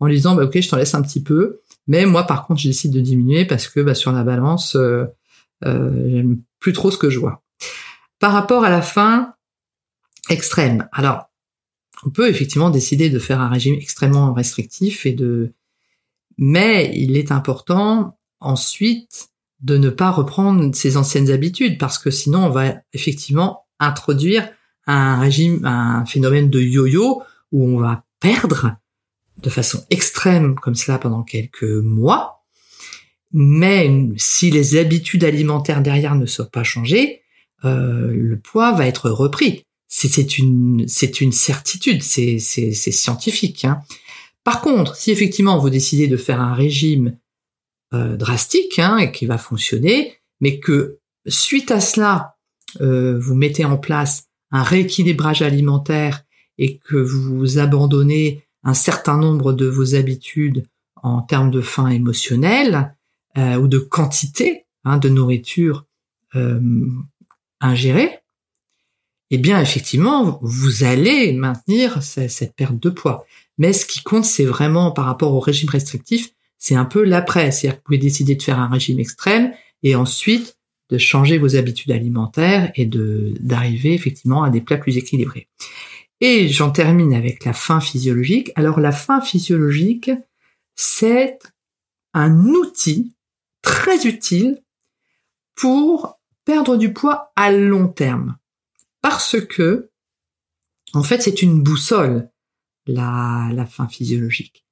En 0.00 0.08
lui 0.08 0.16
disant, 0.16 0.34
bah, 0.34 0.42
ok, 0.42 0.60
je 0.60 0.68
t'en 0.68 0.78
laisse 0.78 0.96
un 0.96 1.02
petit 1.02 1.22
peu, 1.22 1.60
mais 1.86 2.06
moi, 2.06 2.24
par 2.24 2.44
contre, 2.44 2.60
je 2.60 2.66
décide 2.66 2.92
de 2.92 3.00
diminuer 3.00 3.44
parce 3.44 3.68
que 3.68 3.78
bah, 3.78 3.94
sur 3.94 4.10
la 4.10 4.24
balance, 4.24 4.74
euh, 4.74 5.04
euh, 5.64 6.10
j'aime 6.10 6.40
plus 6.58 6.72
trop 6.72 6.90
ce 6.90 6.98
que 6.98 7.08
je 7.08 7.20
vois. 7.20 7.44
Par 8.18 8.32
rapport 8.32 8.64
à 8.64 8.68
la 8.68 8.82
faim 8.82 9.32
extrême, 10.28 10.88
alors, 10.90 11.30
on 12.02 12.10
peut 12.10 12.28
effectivement 12.28 12.70
décider 12.70 13.08
de 13.08 13.20
faire 13.20 13.40
un 13.40 13.48
régime 13.48 13.76
extrêmement 13.76 14.32
restrictif 14.32 15.06
et 15.06 15.12
de, 15.12 15.52
mais 16.36 16.90
il 16.96 17.16
est 17.16 17.30
important 17.30 18.18
ensuite 18.40 19.28
de 19.66 19.76
ne 19.78 19.90
pas 19.90 20.12
reprendre 20.12 20.74
ses 20.74 20.96
anciennes 20.96 21.30
habitudes 21.30 21.76
parce 21.76 21.98
que 21.98 22.10
sinon 22.10 22.46
on 22.46 22.50
va 22.50 22.76
effectivement 22.92 23.66
introduire 23.80 24.48
un 24.86 25.18
régime, 25.18 25.64
un 25.64 26.06
phénomène 26.06 26.48
de 26.48 26.60
yo-yo 26.60 27.22
où 27.50 27.64
on 27.64 27.78
va 27.78 28.04
perdre 28.20 28.76
de 29.42 29.50
façon 29.50 29.84
extrême 29.90 30.54
comme 30.54 30.76
cela 30.76 30.98
pendant 30.98 31.24
quelques 31.24 31.64
mois. 31.64 32.44
Mais 33.32 33.90
si 34.16 34.52
les 34.52 34.76
habitudes 34.76 35.24
alimentaires 35.24 35.82
derrière 35.82 36.14
ne 36.14 36.26
sont 36.26 36.46
pas 36.46 36.62
changées, 36.62 37.22
euh, 37.64 38.12
le 38.12 38.38
poids 38.38 38.72
va 38.72 38.86
être 38.86 39.10
repris. 39.10 39.64
C'est 39.88 40.38
une, 40.38 40.84
c'est 40.86 41.20
une 41.20 41.32
certitude, 41.32 42.02
c'est 42.04 42.38
scientifique. 42.38 43.64
Hein. 43.64 43.80
Par 44.44 44.60
contre, 44.60 44.94
si 44.94 45.10
effectivement 45.10 45.58
vous 45.58 45.70
décidez 45.70 46.06
de 46.06 46.16
faire 46.16 46.40
un 46.40 46.54
régime 46.54 47.16
euh, 47.94 48.16
drastique 48.16 48.78
hein, 48.78 48.98
et 48.98 49.12
qui 49.12 49.26
va 49.26 49.38
fonctionner, 49.38 50.14
mais 50.40 50.58
que 50.58 50.98
suite 51.26 51.70
à 51.70 51.80
cela, 51.80 52.36
euh, 52.80 53.18
vous 53.18 53.34
mettez 53.34 53.64
en 53.64 53.78
place 53.78 54.24
un 54.50 54.62
rééquilibrage 54.62 55.42
alimentaire 55.42 56.22
et 56.58 56.78
que 56.78 56.96
vous 56.96 57.58
abandonnez 57.58 58.44
un 58.64 58.74
certain 58.74 59.18
nombre 59.18 59.52
de 59.52 59.66
vos 59.66 59.94
habitudes 59.94 60.66
en 61.02 61.22
termes 61.22 61.50
de 61.50 61.60
faim 61.60 61.88
émotionnelle 61.88 62.94
euh, 63.38 63.56
ou 63.56 63.68
de 63.68 63.78
quantité 63.78 64.64
hein, 64.84 64.98
de 64.98 65.08
nourriture 65.08 65.86
euh, 66.34 66.60
ingérée, 67.60 68.20
eh 69.30 69.38
bien 69.38 69.60
effectivement, 69.60 70.38
vous 70.42 70.84
allez 70.84 71.32
maintenir 71.32 72.02
cette 72.02 72.54
perte 72.54 72.78
de 72.78 72.90
poids. 72.90 73.26
Mais 73.58 73.72
ce 73.72 73.86
qui 73.86 74.02
compte, 74.02 74.24
c'est 74.24 74.44
vraiment 74.44 74.92
par 74.92 75.06
rapport 75.06 75.32
au 75.32 75.40
régime 75.40 75.70
restrictif, 75.70 76.32
c'est 76.58 76.74
un 76.74 76.84
peu 76.84 77.04
l'après. 77.04 77.50
C'est-à-dire 77.50 77.76
que 77.76 77.80
vous 77.80 77.84
pouvez 77.84 77.98
décider 77.98 78.34
de 78.34 78.42
faire 78.42 78.58
un 78.58 78.68
régime 78.68 78.98
extrême 78.98 79.52
et 79.82 79.94
ensuite 79.94 80.56
de 80.88 80.98
changer 80.98 81.38
vos 81.38 81.56
habitudes 81.56 81.90
alimentaires 81.90 82.70
et 82.76 82.86
d'arriver 82.86 83.92
effectivement 83.94 84.44
à 84.44 84.50
des 84.50 84.60
plats 84.60 84.78
plus 84.78 84.96
équilibrés. 84.96 85.48
Et 86.20 86.48
j'en 86.48 86.70
termine 86.70 87.12
avec 87.12 87.44
la 87.44 87.52
faim 87.52 87.80
physiologique. 87.80 88.50
Alors 88.54 88.80
la 88.80 88.92
faim 88.92 89.20
physiologique, 89.20 90.10
c'est 90.74 91.38
un 92.14 92.46
outil 92.46 93.14
très 93.62 94.06
utile 94.06 94.62
pour 95.56 96.18
perdre 96.44 96.76
du 96.76 96.92
poids 96.92 97.32
à 97.36 97.50
long 97.50 97.88
terme. 97.88 98.36
Parce 99.02 99.40
que, 99.40 99.90
en 100.94 101.02
fait, 101.02 101.20
c'est 101.20 101.42
une 101.42 101.62
boussole, 101.62 102.30
la, 102.86 103.50
la 103.52 103.66
faim 103.66 103.88
physiologique. 103.88 104.65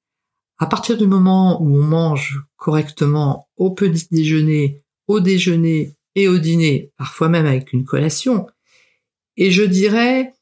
À 0.58 0.66
partir 0.66 0.96
du 0.96 1.06
moment 1.06 1.60
où 1.62 1.76
on 1.76 1.82
mange 1.82 2.40
correctement 2.56 3.48
au 3.56 3.72
petit 3.72 4.06
déjeuner, 4.10 4.82
au 5.08 5.20
déjeuner 5.20 5.96
et 6.14 6.28
au 6.28 6.38
dîner, 6.38 6.92
parfois 6.96 7.28
même 7.28 7.46
avec 7.46 7.72
une 7.72 7.84
collation. 7.84 8.46
Et 9.36 9.50
je 9.50 9.62
dirais, 9.62 10.32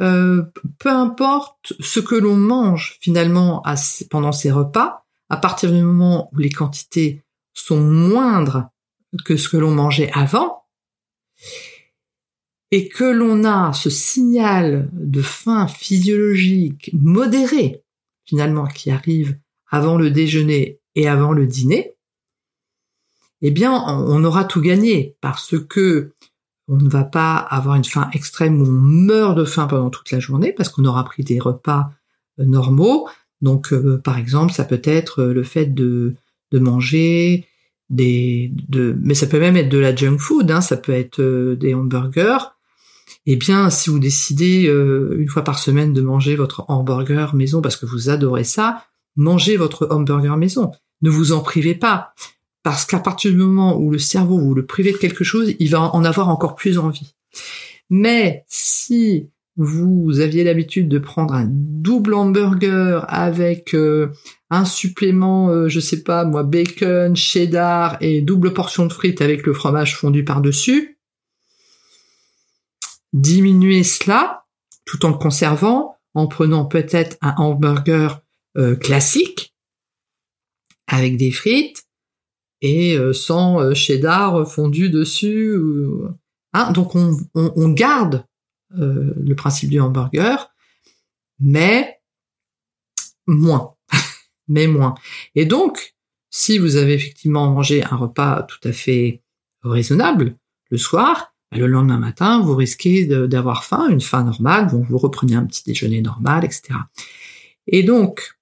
euh, 0.00 0.44
peu 0.78 0.90
importe 0.90 1.72
ce 1.80 2.00
que 2.00 2.14
l'on 2.14 2.36
mange 2.36 2.98
finalement 3.00 3.62
pendant 4.10 4.32
ces 4.32 4.50
repas, 4.50 5.04
à 5.28 5.36
partir 5.36 5.72
du 5.72 5.82
moment 5.82 6.30
où 6.32 6.38
les 6.38 6.50
quantités 6.50 7.24
sont 7.52 7.80
moindres 7.80 8.68
que 9.24 9.36
ce 9.36 9.48
que 9.48 9.56
l'on 9.56 9.72
mangeait 9.72 10.10
avant, 10.12 10.62
et 12.70 12.88
que 12.88 13.04
l'on 13.04 13.44
a 13.44 13.72
ce 13.72 13.90
signal 13.90 14.88
de 14.92 15.22
faim 15.22 15.66
physiologique 15.68 16.90
modéré, 16.92 17.82
finalement, 18.24 18.66
qui 18.66 18.90
arrive 18.90 19.38
avant 19.68 19.96
le 19.96 20.10
déjeuner 20.10 20.80
et 20.94 21.08
avant 21.08 21.32
le 21.32 21.46
dîner, 21.46 21.96
eh 23.42 23.50
bien, 23.50 23.72
on 23.72 24.24
aura 24.24 24.44
tout 24.44 24.60
gagné 24.60 25.16
parce 25.20 25.54
que 25.68 26.12
on 26.68 26.76
ne 26.76 26.88
va 26.88 27.04
pas 27.04 27.36
avoir 27.36 27.76
une 27.76 27.84
faim 27.84 28.08
extrême 28.12 28.60
où 28.60 28.66
on 28.66 28.70
meurt 28.70 29.36
de 29.36 29.44
faim 29.44 29.66
pendant 29.66 29.90
toute 29.90 30.10
la 30.10 30.18
journée 30.18 30.52
parce 30.52 30.68
qu'on 30.68 30.84
aura 30.84 31.04
pris 31.04 31.22
des 31.22 31.38
repas 31.38 31.90
normaux. 32.38 33.08
Donc, 33.40 33.72
par 34.02 34.18
exemple, 34.18 34.52
ça 34.52 34.64
peut 34.64 34.80
être 34.82 35.22
le 35.22 35.42
fait 35.42 35.66
de, 35.66 36.14
de 36.50 36.58
manger 36.58 37.46
des, 37.88 38.50
de, 38.68 38.96
mais 39.00 39.14
ça 39.14 39.26
peut 39.26 39.38
même 39.38 39.56
être 39.56 39.68
de 39.68 39.78
la 39.78 39.94
junk 39.94 40.18
food, 40.18 40.50
hein, 40.50 40.60
ça 40.60 40.76
peut 40.76 40.92
être 40.92 41.54
des 41.54 41.74
hamburgers. 41.74 42.56
Eh 43.26 43.36
bien, 43.36 43.70
si 43.70 43.90
vous 43.90 43.98
décidez 43.98 44.64
une 44.64 45.28
fois 45.28 45.44
par 45.44 45.58
semaine 45.58 45.92
de 45.92 46.00
manger 46.00 46.34
votre 46.34 46.64
hamburger 46.68 47.34
maison 47.34 47.60
parce 47.60 47.76
que 47.76 47.86
vous 47.86 48.10
adorez 48.10 48.44
ça, 48.44 48.86
mangez 49.16 49.56
votre 49.56 49.88
hamburger 49.90 50.36
maison. 50.36 50.70
Ne 51.02 51.10
vous 51.10 51.32
en 51.32 51.40
privez 51.40 51.74
pas. 51.74 52.14
Parce 52.62 52.84
qu'à 52.84 52.98
partir 52.98 53.30
du 53.30 53.36
moment 53.36 53.78
où 53.78 53.90
le 53.90 53.98
cerveau 53.98 54.38
vous 54.38 54.54
le 54.54 54.66
privez 54.66 54.92
de 54.92 54.96
quelque 54.96 55.24
chose, 55.24 55.54
il 55.58 55.70
va 55.70 55.80
en 55.80 56.04
avoir 56.04 56.28
encore 56.28 56.56
plus 56.56 56.78
envie. 56.78 57.14
Mais 57.90 58.44
si 58.48 59.30
vous 59.56 60.20
aviez 60.20 60.44
l'habitude 60.44 60.88
de 60.88 60.98
prendre 60.98 61.32
un 61.34 61.46
double 61.48 62.14
hamburger 62.14 63.04
avec 63.08 63.74
euh, 63.74 64.08
un 64.50 64.64
supplément, 64.64 65.48
euh, 65.48 65.68
je 65.68 65.80
sais 65.80 66.02
pas 66.02 66.24
moi, 66.24 66.42
bacon, 66.42 67.16
cheddar 67.16 67.96
et 68.00 68.20
double 68.20 68.52
portion 68.52 68.84
de 68.86 68.92
frites 68.92 69.22
avec 69.22 69.46
le 69.46 69.54
fromage 69.54 69.96
fondu 69.96 70.24
par-dessus, 70.24 70.98
diminuez 73.12 73.82
cela 73.82 74.44
tout 74.84 75.04
en 75.06 75.10
le 75.10 75.16
conservant, 75.16 75.96
en 76.14 76.26
prenant 76.26 76.64
peut-être 76.64 77.16
un 77.22 77.34
hamburger 77.38 78.20
euh, 78.56 78.74
classique 78.74 79.54
avec 80.86 81.16
des 81.16 81.30
frites 81.30 81.84
et 82.62 82.96
euh, 82.96 83.12
sans 83.12 83.60
euh, 83.60 83.74
cheddar 83.74 84.50
fondu 84.50 84.88
dessus. 84.88 85.54
Hein, 86.52 86.72
donc 86.72 86.94
on, 86.94 87.14
on, 87.34 87.68
garde 87.68 88.24
le 88.70 89.34
principe 89.34 89.68
du 89.68 89.78
hamburger, 89.78 90.48
mais 91.38 92.00
moins, 93.26 93.74
mais 94.48 94.66
moins. 94.66 94.94
Et 95.34 95.44
donc, 95.44 95.94
si 96.30 96.56
vous 96.56 96.76
avez 96.76 96.94
effectivement 96.94 97.50
mangé 97.50 97.84
un 97.84 97.96
repas 97.96 98.42
tout 98.44 98.66
à 98.66 98.72
fait 98.72 99.22
raisonnable 99.62 100.36
le 100.70 100.78
soir, 100.78 101.34
bah, 101.50 101.58
le 101.58 101.66
lendemain 101.66 101.98
matin, 101.98 102.40
vous 102.40 102.56
risquez 102.56 103.06
d'avoir 103.06 103.64
faim, 103.64 103.88
une 103.88 104.00
faim 104.00 104.24
normale, 104.24 104.70
donc 104.70 104.86
vous 104.88 104.98
reprenez 104.98 105.34
un 105.34 105.44
petit 105.44 105.62
déjeuner 105.64 106.00
normal, 106.00 106.44
etc. 106.44 106.74
Et 107.66 107.82
donc, 107.82 108.35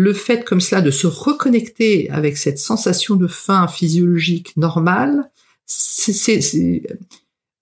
le 0.00 0.14
fait 0.14 0.44
comme 0.46 0.62
cela 0.62 0.80
de 0.80 0.90
se 0.90 1.06
reconnecter 1.06 2.08
avec 2.08 2.38
cette 2.38 2.58
sensation 2.58 3.16
de 3.16 3.26
faim 3.26 3.68
physiologique 3.68 4.56
normale, 4.56 5.30
c'est 5.66 6.82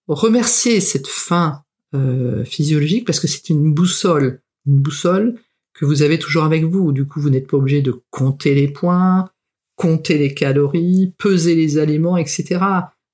remercier 0.06 0.80
cette 0.80 1.08
faim 1.08 1.64
euh, 1.94 2.44
physiologique 2.44 3.04
parce 3.04 3.18
que 3.18 3.26
c'est 3.26 3.50
une 3.50 3.74
boussole, 3.74 4.40
une 4.66 4.78
boussole 4.78 5.34
que 5.74 5.84
vous 5.84 6.02
avez 6.02 6.20
toujours 6.20 6.44
avec 6.44 6.62
vous. 6.64 6.92
Du 6.92 7.06
coup, 7.08 7.20
vous 7.20 7.28
n'êtes 7.28 7.48
pas 7.48 7.56
obligé 7.56 7.82
de 7.82 8.00
compter 8.10 8.54
les 8.54 8.68
points, 8.68 9.28
compter 9.74 10.16
les 10.16 10.32
calories, 10.32 11.12
peser 11.18 11.56
les 11.56 11.76
aliments, 11.78 12.16
etc. 12.16 12.60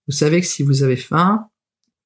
Vous 0.06 0.14
savez 0.14 0.42
que 0.42 0.46
si 0.46 0.62
vous 0.62 0.82
avez 0.82 0.96
faim, 0.96 1.46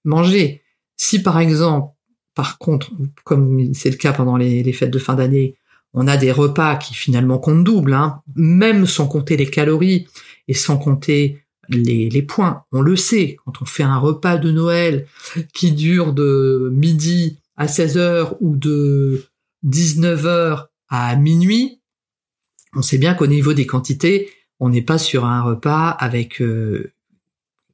mangez. 0.05 0.63
Si 0.97 1.21
par 1.21 1.41
exemple, 1.41 1.93
par 2.35 2.59
contre, 2.59 2.93
comme 3.25 3.75
c'est 3.75 3.91
le 3.91 3.97
cas 3.97 4.13
pendant 4.13 4.37
les 4.37 4.73
fêtes 4.73 4.93
de 4.93 5.01
fin 5.01 5.17
d'année, 5.17 5.59
on 6.01 6.07
a 6.07 6.17
des 6.17 6.31
repas 6.31 6.77
qui 6.77 6.95
finalement 6.95 7.39
comptent 7.39 7.65
double, 7.65 7.93
hein, 7.93 8.23
même 8.37 8.87
sans 8.87 9.09
compter 9.09 9.37
les 9.37 9.51
calories 9.51 10.07
et 10.47 10.55
sans 10.55 10.77
compter 10.79 11.43
les, 11.69 12.23
points. 12.23 12.63
On 12.71 12.83
le 12.83 12.95
sait, 12.95 13.37
quand 13.45 13.61
on 13.61 13.65
fait 13.65 13.83
un 13.83 13.99
repas 13.99 14.37
de 14.37 14.53
Noël 14.53 15.09
qui 15.53 15.73
dure 15.73 16.13
de 16.13 16.71
midi 16.73 17.41
à 17.57 17.67
16h 17.67 18.37
ou 18.41 18.57
de 18.57 19.25
19h 19.67 20.67
à 20.89 21.17
minuit, 21.17 21.81
on 22.77 22.83
sait 22.83 22.99
bien 22.99 23.15
qu'au 23.15 23.27
niveau 23.27 23.53
des 23.53 23.67
quantités, 23.67 24.31
on 24.61 24.69
n'est 24.69 24.83
pas 24.83 24.99
sur 24.99 25.25
un 25.25 25.43
repas 25.43 25.89
avec 25.91 26.41
euh, 26.41 26.93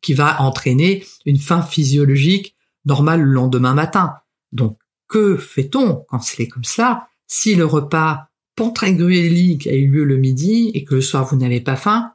qui 0.00 0.14
va 0.14 0.40
entraîner 0.40 1.04
une 1.26 1.38
faim 1.38 1.60
physiologique 1.60 2.56
normale 2.86 3.20
le 3.20 3.32
lendemain 3.32 3.74
matin. 3.74 4.14
Donc 4.52 4.78
que 5.08 5.36
fait-on 5.36 6.06
quand 6.08 6.20
c'est 6.20 6.48
comme 6.48 6.64
ça? 6.64 7.08
Si 7.26 7.54
le 7.54 7.64
repas 7.64 8.28
pantagruélique 8.56 9.66
a 9.66 9.74
eu 9.74 9.88
lieu 9.88 10.04
le 10.04 10.16
midi 10.16 10.70
et 10.74 10.84
que 10.84 10.94
le 10.94 11.00
soir 11.00 11.24
vous 11.24 11.36
n'avez 11.36 11.60
pas 11.60 11.76
faim, 11.76 12.12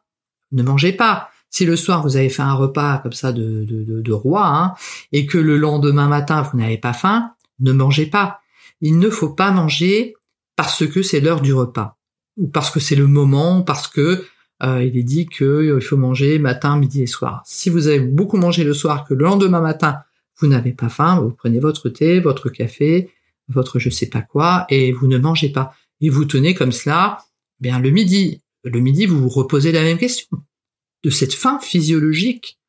ne 0.51 0.63
mangez 0.63 0.93
pas. 0.93 1.29
Si 1.49 1.65
le 1.65 1.75
soir 1.75 2.03
vous 2.03 2.15
avez 2.15 2.29
fait 2.29 2.41
un 2.41 2.53
repas 2.53 2.99
comme 2.99 3.13
ça 3.13 3.31
de, 3.31 3.65
de, 3.67 4.13
roi 4.13 4.45
hein, 4.45 4.73
et 5.11 5.25
que 5.25 5.37
le 5.37 5.57
lendemain 5.57 6.07
matin 6.07 6.41
vous 6.41 6.57
n'avez 6.57 6.77
pas 6.77 6.93
faim, 6.93 7.31
ne 7.59 7.71
mangez 7.71 8.05
pas. 8.05 8.39
Il 8.81 8.99
ne 8.99 9.09
faut 9.09 9.29
pas 9.29 9.51
manger 9.51 10.15
parce 10.55 10.85
que 10.87 11.01
c'est 11.01 11.19
l'heure 11.19 11.41
du 11.41 11.53
repas 11.53 11.97
ou 12.37 12.47
parce 12.47 12.71
que 12.71 12.79
c'est 12.79 12.95
le 12.95 13.07
moment, 13.07 13.61
parce 13.61 13.87
que 13.87 14.23
euh, 14.63 14.83
il 14.83 14.97
est 14.97 15.03
dit 15.03 15.25
qu'il 15.25 15.45
euh, 15.45 15.79
faut 15.79 15.97
manger 15.97 16.37
matin, 16.39 16.77
midi 16.77 17.01
et 17.01 17.07
soir. 17.07 17.41
Si 17.45 17.69
vous 17.69 17.87
avez 17.87 17.99
beaucoup 17.99 18.37
mangé 18.37 18.63
le 18.63 18.73
soir, 18.73 19.05
que 19.05 19.13
le 19.13 19.25
lendemain 19.25 19.61
matin 19.61 19.99
vous 20.39 20.47
n'avez 20.47 20.71
pas 20.71 20.89
faim, 20.89 21.19
vous 21.19 21.31
prenez 21.31 21.59
votre 21.59 21.89
thé, 21.89 22.19
votre 22.19 22.49
café, 22.49 23.11
votre 23.49 23.79
je 23.79 23.89
sais 23.89 24.07
pas 24.07 24.21
quoi, 24.21 24.65
et 24.69 24.91
vous 24.91 25.07
ne 25.07 25.17
mangez 25.17 25.49
pas. 25.49 25.73
Et 26.01 26.09
vous 26.09 26.25
tenez 26.25 26.53
comme 26.53 26.71
cela, 26.71 27.17
bien 27.59 27.79
le 27.79 27.89
midi. 27.89 28.41
Le 28.63 28.79
midi, 28.79 29.05
vous 29.05 29.19
vous 29.19 29.29
reposez 29.29 29.71
la 29.71 29.81
même 29.81 29.97
question. 29.97 30.37
De 31.03 31.09
cette 31.09 31.33
faim 31.33 31.59
physiologique, 31.61 32.59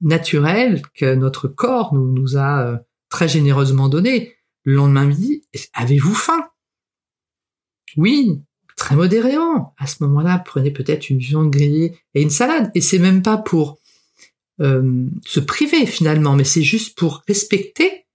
naturelle, 0.00 0.82
que 0.94 1.14
notre 1.14 1.48
corps 1.48 1.94
nous, 1.94 2.36
a 2.36 2.66
euh, 2.66 2.78
très 3.08 3.28
généreusement 3.28 3.88
donnée. 3.88 4.34
Le 4.64 4.74
lendemain 4.74 5.06
midi, 5.06 5.42
avez-vous 5.74 6.14
faim? 6.14 6.48
Oui, 7.96 8.40
très 8.76 8.94
modérément. 8.96 9.74
À 9.78 9.86
ce 9.86 10.02
moment-là, 10.04 10.38
prenez 10.38 10.70
peut-être 10.70 11.10
une 11.10 11.18
viande 11.18 11.50
grillée 11.50 11.96
et 12.14 12.22
une 12.22 12.30
salade. 12.30 12.70
Et 12.74 12.80
c'est 12.80 12.98
même 12.98 13.22
pas 13.22 13.38
pour 13.38 13.78
euh, 14.60 15.06
se 15.24 15.40
priver 15.40 15.86
finalement, 15.86 16.36
mais 16.36 16.44
c'est 16.44 16.62
juste 16.62 16.96
pour 16.96 17.22
respecter 17.26 18.06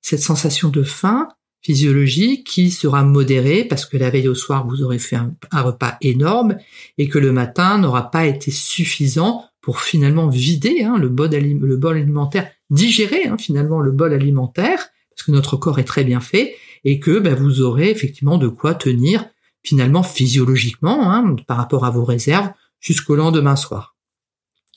cette 0.00 0.20
sensation 0.20 0.68
de 0.68 0.82
faim 0.82 1.28
physiologique 1.62 2.46
qui 2.46 2.70
sera 2.70 3.04
modérée 3.04 3.64
parce 3.64 3.86
que 3.86 3.96
la 3.96 4.10
veille 4.10 4.28
au 4.28 4.34
soir, 4.34 4.66
vous 4.66 4.82
aurez 4.82 4.98
fait 4.98 5.16
un, 5.16 5.32
repas 5.52 5.96
énorme 6.00 6.56
et 6.98 7.08
que 7.08 7.18
le 7.18 7.32
matin 7.32 7.78
n'aura 7.78 8.10
pas 8.10 8.26
été 8.26 8.50
suffisant 8.50 9.44
pour 9.60 9.80
finalement 9.80 10.28
vider 10.28 10.82
hein, 10.82 10.98
le, 10.98 11.08
bol 11.08 11.30
le, 11.30 11.76
bol 11.76 11.96
alimentaire, 11.96 12.50
digérer 12.70 13.26
hein, 13.26 13.38
finalement 13.38 13.80
le 13.80 13.92
bol 13.92 14.12
alimentaire, 14.12 14.88
parce 15.10 15.22
que 15.24 15.30
notre 15.30 15.56
corps 15.56 15.78
est 15.78 15.84
très 15.84 16.02
bien 16.02 16.20
fait, 16.20 16.56
et 16.84 16.98
que 16.98 17.20
ben, 17.20 17.34
vous 17.34 17.60
aurez 17.60 17.90
effectivement 17.90 18.38
de 18.38 18.48
quoi 18.48 18.74
tenir 18.74 19.24
finalement 19.62 20.02
physiologiquement 20.02 21.12
hein, 21.12 21.36
par 21.46 21.56
rapport 21.58 21.84
à 21.84 21.90
vos 21.90 22.04
réserves 22.04 22.50
jusqu'au 22.80 23.14
lendemain 23.14 23.54
soir. 23.54 23.94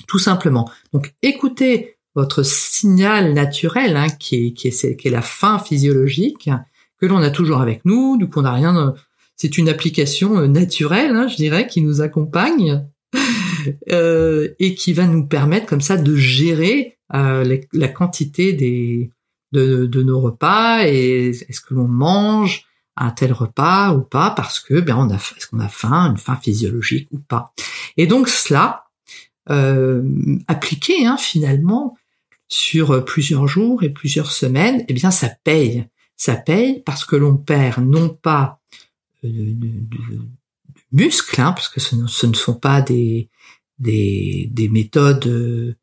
Tout 0.08 0.20
simplement. 0.20 0.70
Donc 0.94 1.16
écoutez 1.24 1.98
votre 2.14 2.44
signal 2.44 3.34
naturel 3.34 3.98
hein, 3.98 4.10
qui, 4.10 4.48
est, 4.48 4.54
qui, 4.54 4.68
est, 4.68 4.96
qui 4.96 5.08
est 5.08 5.12
la 5.12 5.24
faim 5.24 5.58
physiologique 5.58 6.50
que 7.08 7.14
l'on 7.14 7.22
a 7.22 7.30
toujours 7.30 7.62
avec 7.62 7.84
nous, 7.86 8.18
du 8.18 8.28
coup 8.28 8.40
on 8.40 8.44
n'a 8.44 8.54
rien. 8.54 8.94
C'est 9.36 9.58
une 9.58 9.70
application 9.70 10.38
euh, 10.38 10.48
naturelle, 10.48 11.16
hein, 11.16 11.28
je 11.28 11.36
dirais, 11.36 11.68
qui 11.68 11.82
nous 11.82 12.02
accompagne 12.02 12.86
euh, 13.92 14.50
et 14.60 14.76
qui 14.76 14.94
va 14.94 15.06
nous 15.06 15.26
permettre 15.26 15.66
comme 15.66 15.82
ça 15.82 15.98
de 15.98 16.16
gérer 16.16 16.98
euh, 17.14 17.60
la 17.74 17.88
quantité 17.88 18.54
des 18.54 19.12
de, 19.52 19.86
de, 19.86 20.04
nos 20.04 20.20
repas 20.20 20.86
et 20.86 21.30
est-ce 21.30 21.62
que 21.62 21.76
l'on 21.76 21.88
mange 21.88 22.66
un 22.98 23.12
tel 23.12 23.32
repas 23.32 23.94
ou 23.94 24.02
pas 24.02 24.32
parce 24.32 24.60
que 24.60 24.82
ben 24.82 24.98
on 24.98 25.10
a 25.10 25.16
est-ce 25.16 25.48
qu'on 25.48 25.60
a 25.60 25.70
faim, 25.70 26.10
une 26.10 26.18
faim 26.18 26.38
physiologique 26.42 27.08
ou 27.12 27.20
pas. 27.20 27.54
Et 27.96 28.08
donc 28.08 28.28
cela 28.28 28.86
euh, 29.50 30.04
appliqué 30.48 31.06
hein, 31.06 31.16
finalement 31.18 31.96
sur 32.48 33.06
plusieurs 33.06 33.48
jours 33.48 33.84
et 33.84 33.90
plusieurs 33.90 34.32
semaines, 34.32 34.84
eh 34.88 34.94
bien 34.94 35.12
ça 35.12 35.30
paye 35.44 35.88
ça 36.18 36.36
paye 36.36 36.82
parce 36.86 37.06
que 37.06 37.16
l'on 37.16 37.38
perd 37.38 37.86
non 37.86 38.10
pas 38.10 38.60
euh, 39.24 39.30
de, 39.30 39.70
muscles, 40.92 41.42
hein, 41.42 41.52
parce 41.52 41.68
que 41.68 41.80
ce 41.80 41.96
ne, 41.96 42.34
sont 42.34 42.56
pas 42.56 42.82
des, 42.82 43.30
des, 43.80 44.50
des 44.52 44.70
méthodes 44.70 45.28
euh, 45.28 45.76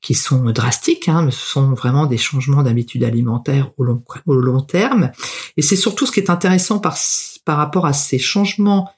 qui 0.00 0.14
sont 0.14 0.44
drastiques, 0.50 1.08
hein, 1.08 1.22
mais 1.22 1.30
ce 1.30 1.46
sont 1.46 1.72
vraiment 1.72 2.06
des 2.06 2.18
changements 2.18 2.62
d'habitude 2.62 3.04
alimentaire 3.04 3.72
au 3.78 3.84
long, 3.84 4.02
au 4.26 4.34
long 4.34 4.60
terme. 4.60 5.10
Et 5.56 5.62
c'est 5.62 5.76
surtout 5.76 6.06
ce 6.06 6.12
qui 6.12 6.20
est 6.20 6.30
intéressant 6.30 6.78
par, 6.78 6.96
par 7.44 7.56
rapport 7.56 7.86
à 7.86 7.92
ces 7.92 8.18
changements 8.18 8.90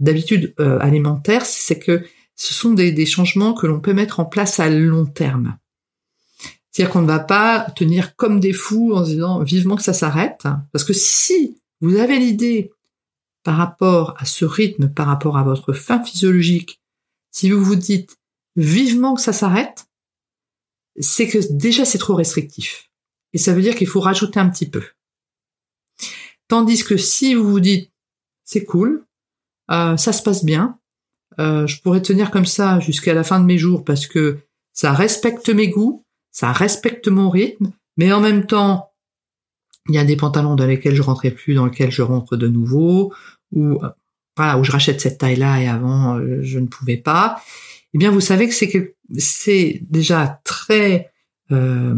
d'habitude 0.00 0.54
euh, 0.60 0.78
alimentaire, 0.80 1.44
c'est 1.44 1.78
que 1.78 2.04
ce 2.36 2.54
sont 2.54 2.72
des, 2.72 2.92
des 2.92 3.06
changements 3.06 3.52
que 3.52 3.66
l'on 3.66 3.80
peut 3.80 3.94
mettre 3.94 4.20
en 4.20 4.24
place 4.24 4.60
à 4.60 4.68
long 4.68 5.06
terme. 5.06 5.58
C'est-à-dire 6.78 6.92
qu'on 6.92 7.02
ne 7.02 7.08
va 7.08 7.18
pas 7.18 7.72
tenir 7.74 8.14
comme 8.14 8.38
des 8.38 8.52
fous 8.52 8.92
en 8.94 9.04
se 9.04 9.10
disant 9.10 9.42
vivement 9.42 9.74
que 9.74 9.82
ça 9.82 9.92
s'arrête. 9.92 10.44
Parce 10.70 10.84
que 10.84 10.92
si 10.92 11.60
vous 11.80 11.96
avez 11.96 12.20
l'idée 12.20 12.70
par 13.42 13.56
rapport 13.56 14.14
à 14.16 14.24
ce 14.24 14.44
rythme, 14.44 14.88
par 14.88 15.08
rapport 15.08 15.36
à 15.36 15.42
votre 15.42 15.72
faim 15.72 16.00
physiologique, 16.04 16.80
si 17.32 17.50
vous 17.50 17.64
vous 17.64 17.74
dites 17.74 18.20
vivement 18.54 19.16
que 19.16 19.20
ça 19.20 19.32
s'arrête, 19.32 19.86
c'est 21.00 21.26
que 21.26 21.52
déjà 21.52 21.84
c'est 21.84 21.98
trop 21.98 22.14
restrictif. 22.14 22.92
Et 23.32 23.38
ça 23.38 23.54
veut 23.54 23.62
dire 23.62 23.74
qu'il 23.74 23.88
faut 23.88 23.98
rajouter 23.98 24.38
un 24.38 24.48
petit 24.48 24.70
peu. 24.70 24.84
Tandis 26.46 26.84
que 26.84 26.96
si 26.96 27.34
vous 27.34 27.50
vous 27.50 27.58
dites 27.58 27.90
c'est 28.44 28.64
cool, 28.64 29.04
euh, 29.72 29.96
ça 29.96 30.12
se 30.12 30.22
passe 30.22 30.44
bien. 30.44 30.78
Euh, 31.40 31.66
je 31.66 31.82
pourrais 31.82 32.02
tenir 32.02 32.30
comme 32.30 32.46
ça 32.46 32.78
jusqu'à 32.78 33.14
la 33.14 33.24
fin 33.24 33.40
de 33.40 33.46
mes 33.46 33.58
jours 33.58 33.84
parce 33.84 34.06
que 34.06 34.38
ça 34.72 34.92
respecte 34.92 35.48
mes 35.48 35.70
goûts, 35.70 36.04
ça 36.30 36.52
respecte 36.52 37.08
mon 37.08 37.30
rythme, 37.30 37.72
mais 37.96 38.12
en 38.12 38.20
même 38.20 38.46
temps, 38.46 38.92
il 39.88 39.94
y 39.94 39.98
a 39.98 40.04
des 40.04 40.16
pantalons 40.16 40.54
dans 40.54 40.66
lesquels 40.66 40.94
je 40.94 41.02
rentrais 41.02 41.30
plus, 41.30 41.54
dans 41.54 41.66
lesquels 41.66 41.90
je 41.90 42.02
rentre 42.02 42.36
de 42.36 42.48
nouveau, 42.48 43.12
ou 43.52 43.80
voilà, 44.36 44.58
où 44.58 44.64
je 44.64 44.70
rachète 44.70 45.00
cette 45.00 45.18
taille-là 45.18 45.60
et 45.60 45.68
avant 45.68 46.20
je 46.42 46.58
ne 46.58 46.66
pouvais 46.66 46.98
pas. 46.98 47.40
Eh 47.94 47.98
bien, 47.98 48.10
vous 48.10 48.20
savez 48.20 48.48
que 48.48 48.54
c'est 48.54 48.68
que 48.68 48.94
c'est 49.16 49.80
déjà 49.88 50.40
très 50.44 51.10
euh, 51.50 51.94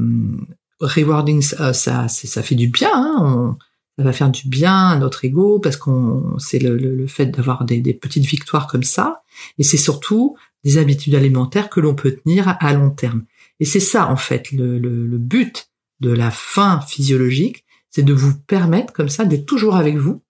rewarding, 0.81 1.43
ça, 1.43 1.73
ça, 1.73 2.43
fait 2.43 2.55
du 2.55 2.69
bien. 2.69 2.93
Hein, 2.95 3.59
ça 3.99 4.05
va 4.05 4.13
faire 4.13 4.31
du 4.31 4.49
bien 4.49 4.89
à 4.89 4.97
notre 4.97 5.25
ego 5.25 5.59
parce 5.59 5.77
qu'on 5.77 6.39
c'est 6.39 6.59
le, 6.59 6.77
le, 6.77 7.07
fait 7.07 7.27
d'avoir 7.27 7.65
des, 7.65 7.81
des, 7.81 7.93
petites 7.93 8.25
victoires 8.25 8.67
comme 8.67 8.85
ça. 8.85 9.23
Et 9.59 9.63
c'est 9.63 9.77
surtout 9.77 10.37
des 10.65 10.79
habitudes 10.79 11.15
alimentaires 11.15 11.69
que 11.69 11.81
l'on 11.81 11.95
peut 11.95 12.13
tenir 12.13 12.57
à 12.61 12.73
long 12.73 12.91
terme. 12.91 13.25
Et 13.61 13.65
c'est 13.65 13.81
ça 13.81 14.11
en 14.11 14.17
fait 14.17 14.51
le, 14.53 14.79
le, 14.79 15.19
but 15.19 15.71
de 16.01 16.11
la 16.11 16.31
fin 16.31 16.81
physiologique, 16.81 17.65
c'est 17.91 18.03
de 18.03 18.15
vous 18.15 18.35
permettre 18.47 18.93
comme 18.93 19.09
ça 19.09 19.25
d'être 19.25 19.47
toujours 19.47 19.77
avec 19.77 19.97
vous 19.97 20.23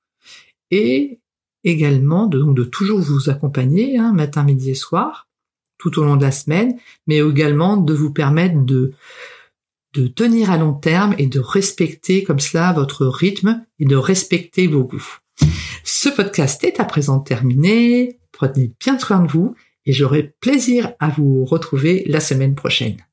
et 0.70 1.20
également 1.62 2.26
de, 2.26 2.38
donc 2.38 2.56
de 2.56 2.64
toujours 2.64 3.00
vous 3.00 3.30
accompagner 3.30 3.98
hein, 3.98 4.12
matin, 4.12 4.42
midi 4.42 4.70
et 4.70 4.74
soir 4.74 5.28
tout 5.78 5.98
au 5.98 6.04
long 6.04 6.16
de 6.16 6.22
la 6.22 6.32
semaine, 6.32 6.78
mais 7.06 7.18
également 7.18 7.76
de 7.76 7.94
vous 7.94 8.12
permettre 8.12 8.64
de 8.64 8.92
de 9.92 10.06
tenir 10.06 10.50
à 10.50 10.56
long 10.56 10.74
terme 10.74 11.14
et 11.18 11.26
de 11.26 11.40
respecter 11.40 12.22
comme 12.22 12.38
cela 12.38 12.72
votre 12.72 13.06
rythme 13.06 13.64
et 13.78 13.84
de 13.84 13.96
respecter 13.96 14.66
vos 14.66 14.84
goûts. 14.84 15.18
Ce 15.84 16.08
podcast 16.08 16.62
est 16.64 16.78
à 16.78 16.84
présent 16.84 17.18
terminé. 17.18 18.20
Prenez 18.32 18.70
bien 18.78 18.98
soin 18.98 19.20
de 19.20 19.30
vous 19.30 19.54
et 19.86 19.92
j'aurai 19.92 20.34
plaisir 20.40 20.92
à 21.00 21.08
vous 21.08 21.44
retrouver 21.44 22.04
la 22.06 22.20
semaine 22.20 22.54
prochaine. 22.54 23.04